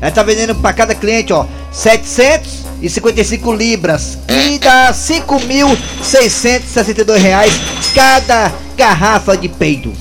Ela 0.00 0.10
tá 0.10 0.22
vendendo 0.22 0.54
pra 0.54 0.72
cada 0.74 0.94
cliente, 0.94 1.32
ó, 1.32 1.46
755 1.72 3.52
libras. 3.54 4.18
E 4.28 4.58
dá 4.58 4.92
5.662 4.92 7.16
reais 7.16 7.54
cada 7.94 8.52
garrafa 8.76 9.34
de 9.36 9.48
peido. 9.48 9.92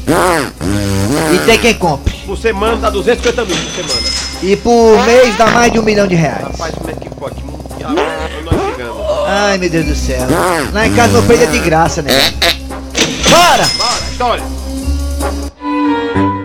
E 1.33 1.45
tem 1.45 1.57
quem 1.57 1.73
compre. 1.73 2.13
Por 2.25 2.37
semana 2.37 2.77
dá 2.77 2.89
250 2.89 3.45
mil 3.45 3.55
por 3.55 3.71
semana. 3.71 4.07
E 4.41 4.55
por 4.55 5.05
mês 5.05 5.37
dá 5.37 5.47
mais 5.47 5.71
de 5.71 5.79
um 5.79 5.83
milhão 5.83 6.07
de 6.07 6.15
reais. 6.15 6.43
Rapaz, 6.43 6.75
como 6.75 6.89
é 6.89 6.93
que 6.93 7.09
pode? 7.09 7.43
Nós 7.43 8.71
chegamos. 8.71 9.03
Ai, 9.27 9.57
meu 9.57 9.69
Deus 9.69 9.85
do 9.85 9.95
céu. 9.95 10.27
Lá 10.73 10.87
em 10.87 10.93
casa 10.93 11.21
peito 11.23 11.43
é 11.43 11.47
de 11.47 11.59
graça, 11.59 12.01
né? 12.01 12.11
Bora! 13.29 13.67
Bora, 13.77 13.99
história. 14.11 14.43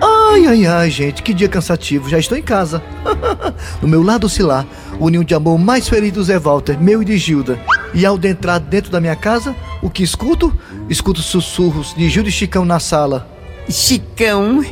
Ai, 0.02 0.46
ai, 0.46 0.66
ai, 0.66 0.90
gente, 0.90 1.22
que 1.22 1.34
dia 1.34 1.48
cansativo. 1.48 2.08
Já 2.08 2.18
estou 2.18 2.38
em 2.38 2.42
casa. 2.42 2.82
no 3.82 3.88
meu 3.88 4.02
lado 4.02 4.26
oscilar, 4.26 4.66
o 4.98 5.08
ninho 5.08 5.24
de 5.24 5.34
amor 5.34 5.58
mais 5.58 5.88
feliz 5.88 6.12
do 6.12 6.22
Zé 6.22 6.38
Walter, 6.38 6.80
meu 6.80 7.02
e 7.02 7.04
de 7.04 7.18
Gilda. 7.18 7.60
E 7.92 8.06
ao 8.06 8.16
entrar 8.24 8.58
dentro 8.58 8.90
da 8.90 9.00
minha 9.00 9.16
casa, 9.16 9.54
o 9.82 9.90
que 9.90 10.02
escuto? 10.02 10.52
Escuto 10.88 11.20
sussurros 11.20 11.94
de 11.94 12.08
Gilda 12.08 12.28
e 12.28 12.32
Chicão 12.32 12.64
na 12.64 12.78
sala. 12.78 13.39
Chicão, 13.70 14.64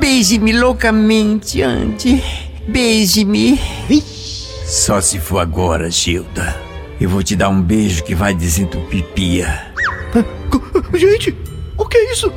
beije-me 0.00 0.52
loucamente 0.52 1.62
antes. 1.62 2.22
Beije-me. 2.66 3.60
Só 4.66 5.00
se 5.00 5.18
for 5.18 5.38
agora, 5.38 5.90
Gilda. 5.90 6.56
Eu 7.00 7.08
vou 7.08 7.22
te 7.22 7.36
dar 7.36 7.48
um 7.48 7.60
beijo 7.60 8.02
que 8.04 8.14
vai 8.14 8.34
desentupir 8.34 9.04
pia. 9.14 9.72
Gente, 10.94 11.36
o 11.76 11.84
que 11.86 11.96
é 11.96 12.12
isso? 12.12 12.32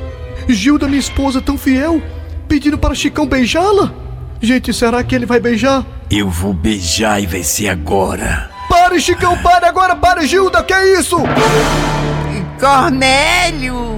Gilda, 0.48 0.88
minha 0.88 1.00
esposa 1.00 1.42
tão 1.42 1.58
fiel, 1.58 2.02
pedindo 2.48 2.78
para 2.78 2.94
Chicão 2.96 3.26
beijá-la? 3.26 3.92
Gente, 4.42 4.74
será 4.74 5.04
que 5.04 5.16
ele 5.16 5.26
vai 5.26 5.40
beijar? 5.40 5.86
Eu 6.10 6.30
vou 6.30 6.54
beijar 6.54 7.22
e 7.22 7.26
vai 7.26 7.44
ser 7.44 7.70
agora. 7.70 8.50
Pare, 8.70 9.00
Chicão, 9.00 9.38
pare 9.38 9.66
agora, 9.66 9.96
pare, 9.96 10.28
Gilda, 10.28 10.64
que 10.64 10.74
é 10.74 11.00
isso? 11.00 11.18
Cornélio, 12.60 13.95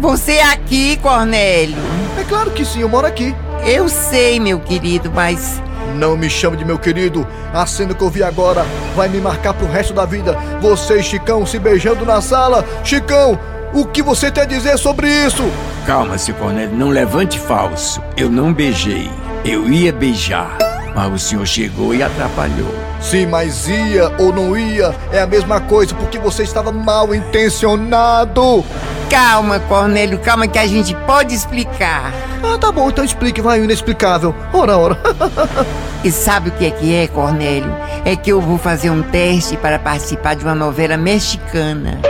Você 0.00 0.32
é 0.32 0.44
aqui, 0.44 0.96
Cornélio? 0.96 1.76
É 2.18 2.24
claro 2.24 2.50
que 2.50 2.64
sim, 2.64 2.80
eu 2.80 2.88
moro 2.88 3.06
aqui. 3.06 3.36
Eu 3.66 3.86
sei, 3.86 4.40
meu 4.40 4.58
querido, 4.58 5.12
mas. 5.14 5.62
Não 5.94 6.16
me 6.16 6.30
chame 6.30 6.56
de 6.56 6.64
meu 6.64 6.78
querido. 6.78 7.26
A 7.52 7.66
cena 7.66 7.92
que 7.92 8.02
eu 8.02 8.08
vi 8.08 8.22
agora 8.22 8.64
vai 8.96 9.10
me 9.10 9.20
marcar 9.20 9.52
pro 9.52 9.70
resto 9.70 9.92
da 9.92 10.06
vida. 10.06 10.32
Você 10.62 11.00
e 11.00 11.02
Chicão 11.02 11.44
se 11.44 11.58
beijando 11.58 12.06
na 12.06 12.22
sala. 12.22 12.64
Chicão, 12.82 13.38
o 13.74 13.84
que 13.84 14.02
você 14.02 14.30
tem 14.30 14.44
a 14.44 14.46
dizer 14.46 14.78
sobre 14.78 15.06
isso? 15.06 15.44
Calma, 15.86 16.16
seu 16.16 16.34
Cornélio, 16.34 16.74
não 16.74 16.88
levante 16.88 17.38
falso. 17.38 18.02
Eu 18.16 18.30
não 18.30 18.54
beijei. 18.54 19.10
Eu 19.44 19.68
ia 19.70 19.92
beijar. 19.92 20.69
Mas 20.94 21.12
o 21.12 21.18
senhor 21.18 21.46
chegou 21.46 21.94
e 21.94 22.02
atrapalhou. 22.02 22.74
Sim, 23.00 23.26
mas 23.26 23.68
ia 23.68 24.12
ou 24.18 24.32
não 24.32 24.56
ia 24.56 24.94
é 25.10 25.20
a 25.20 25.26
mesma 25.26 25.60
coisa, 25.60 25.94
porque 25.94 26.18
você 26.18 26.42
estava 26.42 26.70
mal 26.70 27.14
intencionado. 27.14 28.64
Calma, 29.08 29.58
Cornélio, 29.60 30.18
calma 30.18 30.46
que 30.46 30.58
a 30.58 30.66
gente 30.66 30.94
pode 31.06 31.34
explicar. 31.34 32.12
Ah, 32.42 32.56
tá 32.58 32.70
bom, 32.70 32.88
então 32.88 33.04
explique, 33.04 33.40
vai, 33.40 33.60
o 33.60 33.64
inexplicável. 33.64 34.34
Ora, 34.52 34.76
ora. 34.76 34.98
E 36.02 36.10
sabe 36.10 36.48
o 36.48 36.52
que 36.52 36.64
é 36.64 36.70
que 36.70 36.94
é, 36.94 37.06
Cornélio? 37.06 37.70
É 38.06 38.16
que 38.16 38.32
eu 38.32 38.40
vou 38.40 38.56
fazer 38.56 38.88
um 38.88 39.02
teste 39.02 39.54
para 39.58 39.78
participar 39.78 40.34
de 40.34 40.42
uma 40.42 40.54
novela 40.54 40.96
mexicana. 40.96 42.00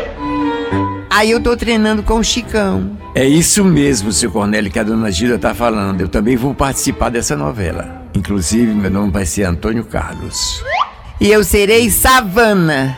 Aí 1.10 1.32
eu 1.32 1.40
tô 1.40 1.56
treinando 1.56 2.04
com 2.04 2.14
o 2.14 2.22
Chicão. 2.22 2.96
É 3.16 3.26
isso 3.26 3.64
mesmo, 3.64 4.12
seu 4.12 4.30
Cornélio, 4.30 4.70
que 4.70 4.78
a 4.78 4.84
dona 4.84 5.10
Gilda 5.10 5.36
tá 5.36 5.52
falando. 5.52 6.00
Eu 6.00 6.08
também 6.08 6.36
vou 6.36 6.54
participar 6.54 7.08
dessa 7.08 7.36
novela. 7.36 8.04
Inclusive, 8.14 8.72
meu 8.72 8.92
nome 8.92 9.10
vai 9.10 9.26
ser 9.26 9.42
Antônio 9.42 9.82
Carlos. 9.82 10.62
E 11.20 11.28
eu 11.28 11.42
serei 11.42 11.90
Savana. 11.90 12.96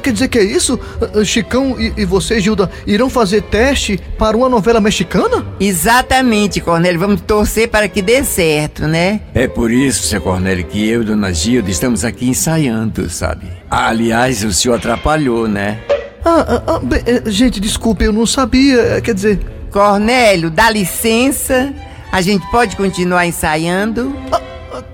Quer 0.00 0.12
dizer 0.12 0.28
que 0.28 0.38
é 0.38 0.44
isso? 0.44 0.78
Chicão 1.24 1.74
e, 1.80 1.92
e 1.96 2.04
você, 2.04 2.40
Gilda, 2.40 2.70
irão 2.86 3.10
fazer 3.10 3.42
teste 3.42 3.98
para 4.16 4.36
uma 4.36 4.48
novela 4.48 4.80
mexicana? 4.80 5.44
Exatamente, 5.58 6.60
Cornélio. 6.60 7.00
Vamos 7.00 7.22
torcer 7.22 7.68
para 7.68 7.88
que 7.88 8.00
dê 8.00 8.22
certo, 8.22 8.86
né? 8.86 9.20
É 9.34 9.48
por 9.48 9.70
isso, 9.72 10.04
seu 10.04 10.20
Cornélio, 10.20 10.64
que 10.64 10.88
eu 10.88 11.02
e 11.02 11.04
dona 11.06 11.32
Gilda 11.34 11.70
estamos 11.70 12.04
aqui 12.04 12.28
ensaiando, 12.28 13.10
sabe? 13.10 13.46
Aliás, 13.68 14.44
o 14.44 14.52
senhor 14.52 14.76
atrapalhou, 14.76 15.48
né? 15.48 15.80
Ah, 16.24 16.44
ah, 16.48 16.62
ah, 16.74 16.78
bem, 16.80 17.02
eh, 17.06 17.22
gente, 17.26 17.58
desculpe, 17.60 18.04
eu 18.04 18.12
não 18.12 18.26
sabia. 18.26 18.76
eh, 18.96 19.00
Quer 19.00 19.14
dizer. 19.14 19.40
Cornélio, 19.70 20.50
dá 20.50 20.68
licença. 20.70 21.72
A 22.10 22.20
gente 22.20 22.44
pode 22.50 22.76
continuar 22.76 23.26
ensaiando? 23.26 24.12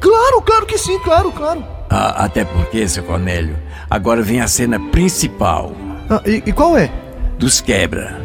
Claro, 0.01 0.43
claro 0.43 0.67
que 0.67 0.77
sim, 0.77 0.99
claro, 0.99 1.33
claro. 1.33 1.65
Ah, 1.89 2.25
até 2.25 2.45
porque, 2.45 2.87
seu 2.87 3.03
Cornélio, 3.03 3.57
agora 3.89 4.21
vem 4.23 4.41
a 4.41 4.47
cena 4.49 4.79
principal. 4.91 5.73
Ah, 6.11 6.21
e, 6.27 6.43
e 6.47 6.53
qual 6.53 6.77
é? 6.77 6.91
Dos 7.39 7.61
quebra. 7.61 8.21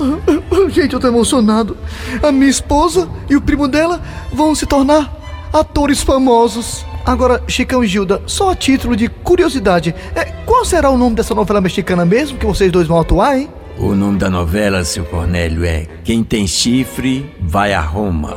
Ah, 0.00 0.68
Gente, 0.70 0.92
eu 0.94 1.00
tô 1.00 1.08
emocionado. 1.08 1.76
A 2.22 2.30
minha 2.30 2.48
esposa 2.50 3.08
e 3.28 3.34
o 3.34 3.40
primo 3.40 3.66
dela 3.66 4.00
vão 4.32 4.54
se 4.54 4.64
tornar 4.64 5.12
atores 5.52 6.02
famosos. 6.02 6.84
Agora, 7.04 7.42
Chicão 7.46 7.82
e 7.82 7.86
Gilda, 7.86 8.22
só 8.26 8.50
a 8.50 8.56
título 8.56 8.94
de 8.94 9.08
curiosidade, 9.08 9.94
é, 10.14 10.24
qual 10.44 10.64
será 10.64 10.90
o 10.90 10.98
nome 10.98 11.16
dessa 11.16 11.34
novela 11.34 11.60
mexicana 11.60 12.04
mesmo 12.04 12.38
que 12.38 12.46
vocês 12.46 12.70
dois 12.70 12.86
vão 12.86 13.00
atuar, 13.00 13.38
hein? 13.38 13.48
O 13.78 13.94
nome 13.94 14.18
da 14.18 14.28
novela, 14.28 14.84
seu 14.84 15.04
Cornélio, 15.04 15.64
é 15.64 15.86
Quem 16.02 16.24
Tem 16.24 16.46
Chifre 16.46 17.32
Vai 17.40 17.72
a 17.72 17.80
Roma. 17.80 18.36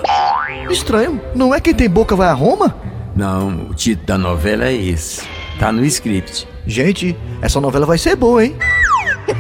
Estranho, 0.69 1.19
não 1.36 1.54
é 1.54 1.60
quem 1.60 1.74
tem 1.74 1.89
boca 1.89 2.15
vai 2.15 2.30
a 2.30 2.34
Roma? 2.34 2.76
Não, 3.15 3.67
o 3.69 3.74
título 3.74 4.08
da 4.08 4.17
novela 4.17 4.65
é 4.65 4.74
esse. 4.74 5.24
Tá 5.60 5.71
no 5.71 5.84
script. 5.86 6.47
Gente, 6.65 7.17
essa 7.41 7.60
novela 7.60 7.86
vai 7.86 7.97
ser 7.97 8.15
boa, 8.15 8.45
hein? 8.45 8.56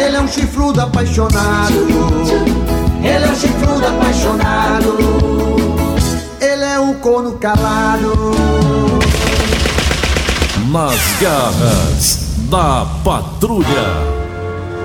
Ele 0.00 0.16
é 0.16 0.20
um 0.20 0.28
chifrudo 0.28 0.80
apaixonado. 0.80 1.74
Ele 3.02 3.24
é 3.24 3.30
um 3.30 3.34
chifrudo 3.34 3.86
apaixonado. 3.86 5.13
Um 7.04 7.12
corno 7.12 7.32
calado. 7.32 8.30
Nas 10.72 10.98
garras 11.20 12.18
da 12.48 12.86
patrulha. 13.04 13.66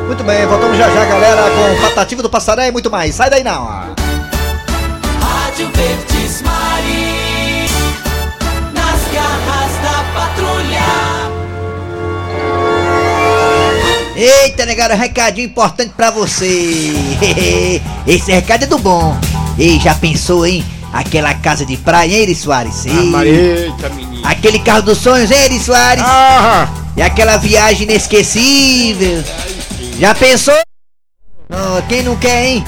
Muito 0.06 0.22
bem, 0.26 0.46
voltamos 0.46 0.78
já 0.78 0.90
já, 0.90 1.06
galera, 1.06 1.44
com 1.50 1.82
Patativa 1.82 2.22
do 2.22 2.30
Passaré 2.30 2.68
e 2.68 2.72
muito 2.74 2.92
mais. 2.92 3.16
Sai 3.16 3.30
daí 3.30 3.42
não. 3.42 3.66
Rádio 5.22 5.72
Verdes 5.74 6.42
Mari. 6.42 7.70
Nas 8.74 9.02
garras 9.14 9.72
da 9.82 10.04
patrulha. 10.14 10.90
Eita, 14.18 14.66
negada, 14.66 14.94
recadinho 14.94 15.46
importante 15.46 15.94
pra 15.96 16.12
você. 16.12 16.92
Esse 18.06 18.30
recado 18.30 18.64
é 18.64 18.68
do 18.68 18.78
bom. 18.78 19.18
Ei, 19.58 19.80
já 19.80 19.96
pensou, 19.96 20.46
hein? 20.46 20.66
Aquela 20.92 21.34
casa 21.36 21.66
de 21.66 21.78
praia, 21.78 22.14
hein, 22.14 22.24
Eri 22.24 22.36
Soares? 22.36 22.86
Mas 22.86 23.28
eita, 23.28 23.90
menino. 23.90 24.28
Aquele 24.28 24.60
carro 24.60 24.82
dos 24.82 24.98
sonhos, 24.98 25.30
hein, 25.30 25.38
Eri 25.46 25.60
Soares? 25.60 26.04
Ah! 26.04 26.68
E 26.98 27.02
aquela 27.02 27.38
viagem 27.38 27.84
inesquecível. 27.84 29.24
Já 30.00 30.16
pensou? 30.16 30.60
Não, 31.48 31.82
quem 31.84 32.04
não 32.04 32.16
quer, 32.16 32.46
hein? 32.46 32.66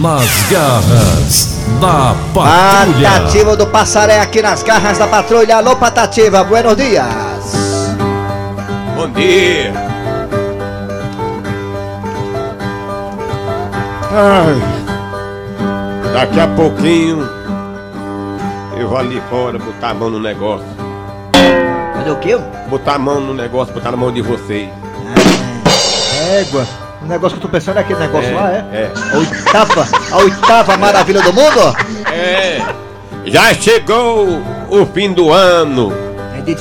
Nas 0.00 0.28
garras 0.50 1.48
da 1.80 2.14
patrulha. 2.34 3.10
Patativa 3.10 3.56
do 3.56 3.66
Passaré 3.66 4.20
aqui 4.20 4.42
nas 4.42 4.62
garras 4.62 4.98
da 4.98 5.06
patrulha. 5.06 5.56
Alô, 5.56 5.76
Patativa, 5.76 6.44
buenos 6.44 6.76
dias. 6.76 7.06
Bom 9.08 9.14
dia. 9.14 9.72
Ai, 14.12 14.54
daqui 16.12 16.38
a 16.38 16.46
pouquinho 16.48 17.26
eu 18.78 18.86
vou 18.86 18.98
ali 18.98 19.22
fora 19.30 19.58
botar 19.58 19.90
a 19.90 19.94
mão 19.94 20.10
no 20.10 20.20
negócio. 20.20 20.66
Fazer 21.94 22.10
o 22.10 22.16
quê? 22.16 22.38
Botar 22.68 22.96
a 22.96 22.98
mão 22.98 23.18
no 23.18 23.32
negócio, 23.32 23.72
botar 23.72 23.92
na 23.92 23.96
mão 23.96 24.12
de 24.12 24.20
vocês. 24.20 24.68
Égua. 26.30 26.66
O 27.00 27.06
negócio 27.06 27.38
que 27.38 27.44
eu 27.44 27.48
tô 27.48 27.52
pensando 27.56 27.78
é 27.78 27.80
aquele 27.80 28.00
negócio 28.00 28.28
É, 28.30 28.34
lá, 28.34 28.52
é? 28.52 28.58
é. 28.72 28.92
A 29.14 29.16
oitava, 29.16 29.88
a 30.12 30.18
oitava 30.18 30.76
maravilha 30.76 31.22
do 31.22 31.32
mundo? 31.32 31.74
É, 32.12 32.60
já 33.24 33.54
chegou 33.54 34.42
o 34.68 34.84
fim 34.84 35.14
do 35.14 35.32
ano. 35.32 36.07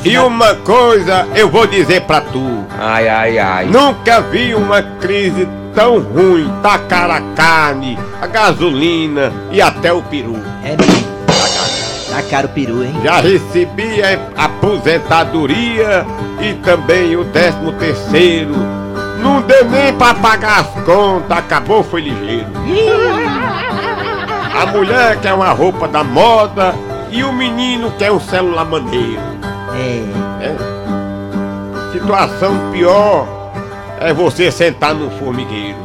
E 0.03 0.17
uma 0.17 0.53
coisa 0.55 1.25
eu 1.33 1.49
vou 1.49 1.65
dizer 1.65 2.01
pra 2.01 2.19
tu. 2.19 2.65
Ai, 2.77 3.07
ai, 3.07 3.39
ai. 3.39 3.65
Nunca 3.65 4.19
vi 4.19 4.53
uma 4.53 4.81
crise 4.81 5.47
tão 5.73 5.99
ruim. 5.99 6.51
Tá 6.61 6.77
cara 6.79 7.15
a 7.15 7.21
carne, 7.35 7.97
a 8.21 8.27
gasolina 8.27 9.31
e 9.49 9.61
até 9.61 9.93
o 9.93 10.01
peru. 10.01 10.35
É 10.63 10.75
mesmo. 10.75 11.07
Tá 12.09 12.21
caro 12.29 12.47
o 12.47 12.49
peru, 12.49 12.83
hein? 12.83 12.99
Já 13.03 13.21
recebi 13.21 14.01
a 14.03 14.43
aposentadoria 14.43 16.05
e 16.41 16.53
também 16.55 17.15
o 17.15 17.23
décimo 17.23 17.71
terceiro. 17.73 18.55
Não 19.21 19.41
deu 19.41 19.65
nem 19.69 19.93
pra 19.93 20.13
pagar 20.15 20.61
as 20.61 20.83
contas, 20.83 21.37
acabou, 21.37 21.83
foi 21.83 22.01
ligeiro. 22.01 22.47
A 24.59 24.65
mulher 24.65 25.19
quer 25.21 25.33
uma 25.33 25.51
roupa 25.51 25.87
da 25.87 26.03
moda 26.03 26.73
e 27.11 27.23
o 27.23 27.31
menino 27.31 27.91
quer 27.91 28.11
um 28.11 28.19
celular 28.19 28.65
maneiro. 28.65 29.36
É. 29.77 30.55
Situação 31.91 32.71
pior 32.71 33.27
é 33.99 34.13
você 34.13 34.51
sentar 34.51 34.93
num 34.93 35.09
formigueiro. 35.11 35.77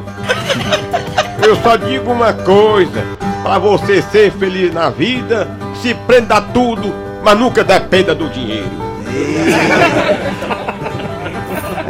Eu 1.44 1.56
só 1.56 1.76
digo 1.76 2.10
uma 2.10 2.32
coisa: 2.32 3.04
pra 3.42 3.58
você 3.58 4.02
ser 4.02 4.30
feliz 4.32 4.72
na 4.72 4.90
vida, 4.90 5.48
se 5.80 5.94
prenda 5.94 6.36
a 6.36 6.40
tudo, 6.40 6.94
mas 7.22 7.38
nunca 7.38 7.64
dependa 7.64 8.14
do 8.14 8.28
dinheiro. 8.28 8.70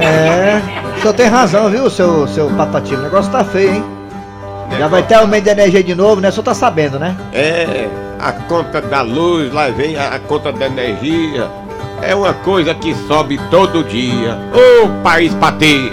É, 0.01 0.61
o 0.97 1.01
senhor 1.01 1.15
tem 1.15 1.27
razão, 1.27 1.71
viu, 1.71 1.89
seu, 1.89 2.27
seu 2.27 2.51
patatinho? 2.51 3.01
O 3.01 3.03
negócio 3.03 3.31
tá 3.31 3.45
feio, 3.45 3.75
hein? 3.75 3.85
Já 4.79 4.89
vai 4.89 5.03
ter 5.03 5.15
aumento 5.15 5.45
de 5.45 5.51
energia 5.51 5.83
de 5.83 5.95
novo, 5.95 6.21
né? 6.21 6.31
O 6.31 6.33
senhor 6.33 6.45
tá 6.45 6.55
sabendo, 6.55 6.99
né? 6.99 7.17
É, 7.33 7.89
a 8.19 8.33
conta 8.33 8.81
da 8.81 9.03
luz, 9.03 9.53
lá 9.53 9.69
vem 9.69 9.97
a, 9.97 10.15
a 10.15 10.19
conta 10.19 10.53
da 10.53 10.67
energia. 10.67 11.49
É 12.03 12.17
uma 12.17 12.35
coisa 12.35 12.75
que 12.75 12.93
sobe 13.07 13.39
todo 13.49 13.85
dia. 13.85 14.37
Ô 14.53 15.03
país 15.05 15.33
pra 15.35 15.53
ter! 15.53 15.93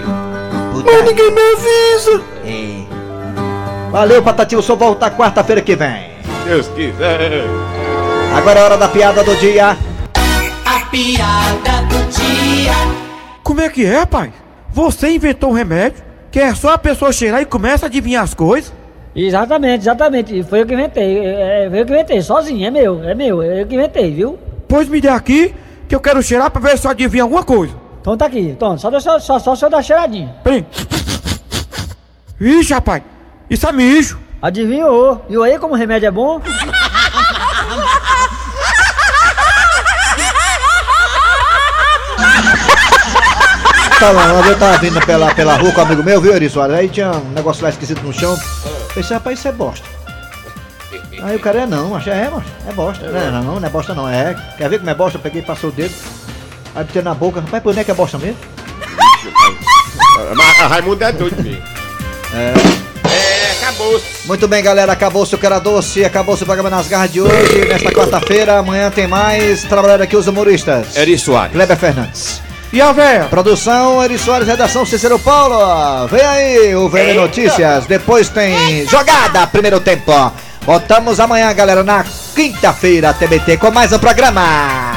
Mas 0.84 1.04
ninguém 1.04 1.30
me 1.30 1.40
avisa! 1.40 2.22
É. 2.44 3.90
Valeu, 3.92 4.20
patatinho, 4.20 4.58
o 4.58 4.62
senhor 4.62 4.76
volta 4.76 5.08
quarta-feira 5.08 5.60
que 5.60 5.76
vem. 5.76 6.10
Deus 6.44 6.66
quiser. 6.68 7.44
Agora 8.36 8.58
é 8.58 8.62
hora 8.64 8.76
da 8.76 8.88
piada 8.88 9.22
do 9.22 9.36
dia. 9.36 9.76
A 10.66 10.80
piada 10.90 11.86
do 11.88 12.10
dia. 12.10 12.72
Como 13.44 13.60
é 13.60 13.68
que 13.68 13.86
é, 13.86 14.04
pai? 14.04 14.32
Você 14.70 15.10
inventou 15.10 15.50
um 15.50 15.54
remédio 15.54 16.02
que 16.32 16.40
é 16.40 16.52
só 16.56 16.74
a 16.74 16.78
pessoa 16.78 17.12
cheirar 17.12 17.40
e 17.40 17.46
começa 17.46 17.86
a 17.86 17.88
adivinhar 17.88 18.24
as 18.24 18.34
coisas? 18.34 18.72
Exatamente, 19.14 19.82
exatamente. 19.82 20.42
Foi 20.42 20.62
eu 20.62 20.66
que 20.66 20.74
inventei. 20.74 21.24
É, 21.24 21.68
foi 21.70 21.80
eu 21.80 21.86
que 21.86 21.92
inventei, 21.92 22.20
sozinho, 22.20 22.66
é 22.66 22.70
meu, 22.70 23.04
é 23.04 23.14
meu, 23.14 23.40
é 23.42 23.62
eu 23.62 23.66
que 23.66 23.76
inventei, 23.76 24.12
viu? 24.12 24.36
Pois 24.66 24.88
me 24.88 25.00
dê 25.00 25.08
aqui 25.08 25.54
que 25.90 25.94
eu 25.96 26.00
quero 26.00 26.22
cheirar 26.22 26.48
pra 26.52 26.60
ver 26.62 26.78
se 26.78 26.86
eu 26.86 26.90
adivinho 26.92 27.24
alguma 27.24 27.42
coisa. 27.42 27.74
Então 28.00 28.16
tá 28.16 28.26
aqui, 28.26 28.38
então, 28.38 28.78
só, 28.78 28.88
deixa- 28.90 29.18
só, 29.18 29.40
só, 29.40 29.56
só 29.56 29.68
dar 29.68 29.82
cheiradinha. 29.82 30.36
Peraí. 30.44 30.64
Ixi, 32.40 32.72
rapaz, 32.72 33.02
isso 33.50 33.66
é 33.66 33.72
mijo. 33.72 34.16
Adivinhou? 34.40 35.26
Viu 35.28 35.42
aí 35.42 35.58
como 35.58 35.74
o 35.74 35.76
remédio 35.76 36.06
é 36.06 36.10
bom? 36.12 36.40
Tá 43.98 44.10
lá, 44.12 44.32
uma 44.32 44.42
vez 44.42 44.52
eu 44.54 44.58
tava 44.58 44.78
vindo 44.78 45.00
pela, 45.04 45.34
pela 45.34 45.56
rua 45.56 45.72
com 45.72 45.80
um 45.80 45.84
amigo 45.84 46.02
meu, 46.02 46.20
viu, 46.20 46.32
Eri 46.34 46.48
Soares? 46.48 46.74
Aí 46.74 46.88
tinha 46.88 47.10
um 47.10 47.30
negócio 47.32 47.62
lá 47.62 47.68
esquisito 47.68 48.00
no 48.02 48.12
chão. 48.12 48.38
Pensei, 48.94 49.14
rapaz, 49.16 49.38
isso 49.38 49.48
é 49.48 49.52
bosta. 49.52 49.86
Aí 51.22 51.36
o 51.36 51.40
cara 51.40 51.62
é 51.62 51.66
não, 51.66 51.94
achei, 51.94 52.12
é, 52.12 52.30
macho, 52.30 52.46
é 52.68 52.72
bosta. 52.72 53.06
Não, 53.10 53.32
não, 53.32 53.42
não, 53.42 53.60
não 53.60 53.66
é 53.66 53.70
bosta 53.70 53.94
não, 53.94 54.08
é. 54.08 54.36
Quer 54.56 54.68
ver 54.68 54.78
como 54.78 54.90
é 54.90 54.94
bosta? 54.94 55.18
Eu 55.18 55.22
peguei, 55.22 55.42
passou 55.42 55.70
o 55.70 55.72
dedo. 55.72 55.94
Aí 56.74 56.84
botei 56.84 57.02
na 57.02 57.14
boca, 57.14 57.40
rapaz, 57.40 57.62
por 57.62 57.70
onde 57.70 57.80
é 57.80 57.84
que 57.84 57.90
é 57.90 57.94
bosta 57.94 58.16
mesmo? 58.18 58.38
Mas 60.36 60.60
a 60.60 60.66
Raimundo 60.66 61.02
é 61.02 61.12
doido 61.12 61.42
mesmo. 61.42 61.62
É. 62.32 62.52
É, 63.08 63.52
acabou. 63.52 64.00
Muito 64.26 64.46
bem, 64.46 64.62
galera, 64.62 64.92
acabou-se 64.92 65.34
o 65.34 65.38
era 65.42 65.58
doce, 65.58 66.04
acabou-se 66.04 66.42
o 66.42 66.46
programa 66.46 66.70
nas 66.70 66.86
garras 66.86 67.12
de 67.12 67.20
hoje. 67.20 67.64
Nesta 67.68 67.90
quarta-feira, 67.90 68.58
amanhã 68.58 68.90
tem 68.90 69.06
mais. 69.06 69.64
Trabalhando 69.64 70.02
aqui 70.02 70.16
os 70.16 70.26
humoristas. 70.28 70.96
Eri 70.96 71.18
Soares. 71.18 71.52
Kleber 71.52 71.76
Fernandes. 71.76 72.40
E 72.72 72.80
a 72.80 72.92
véia? 72.92 73.24
Produção, 73.24 74.02
Eri 74.02 74.16
Soares, 74.16 74.46
redação 74.46 74.86
Cícero 74.86 75.18
Paulo. 75.18 76.06
Vem 76.06 76.24
aí 76.24 76.76
o 76.76 76.88
VN 76.88 77.14
Notícias. 77.14 77.86
Depois 77.86 78.28
tem 78.28 78.86
jogada, 78.86 79.44
primeiro 79.48 79.80
tempo. 79.80 80.12
Voltamos 80.70 81.18
amanhã, 81.18 81.52
galera, 81.52 81.82
na 81.82 82.04
quinta-feira, 82.32 83.12
TBT, 83.12 83.56
com 83.56 83.72
mais 83.72 83.92
um 83.92 83.98
programa. 83.98 84.89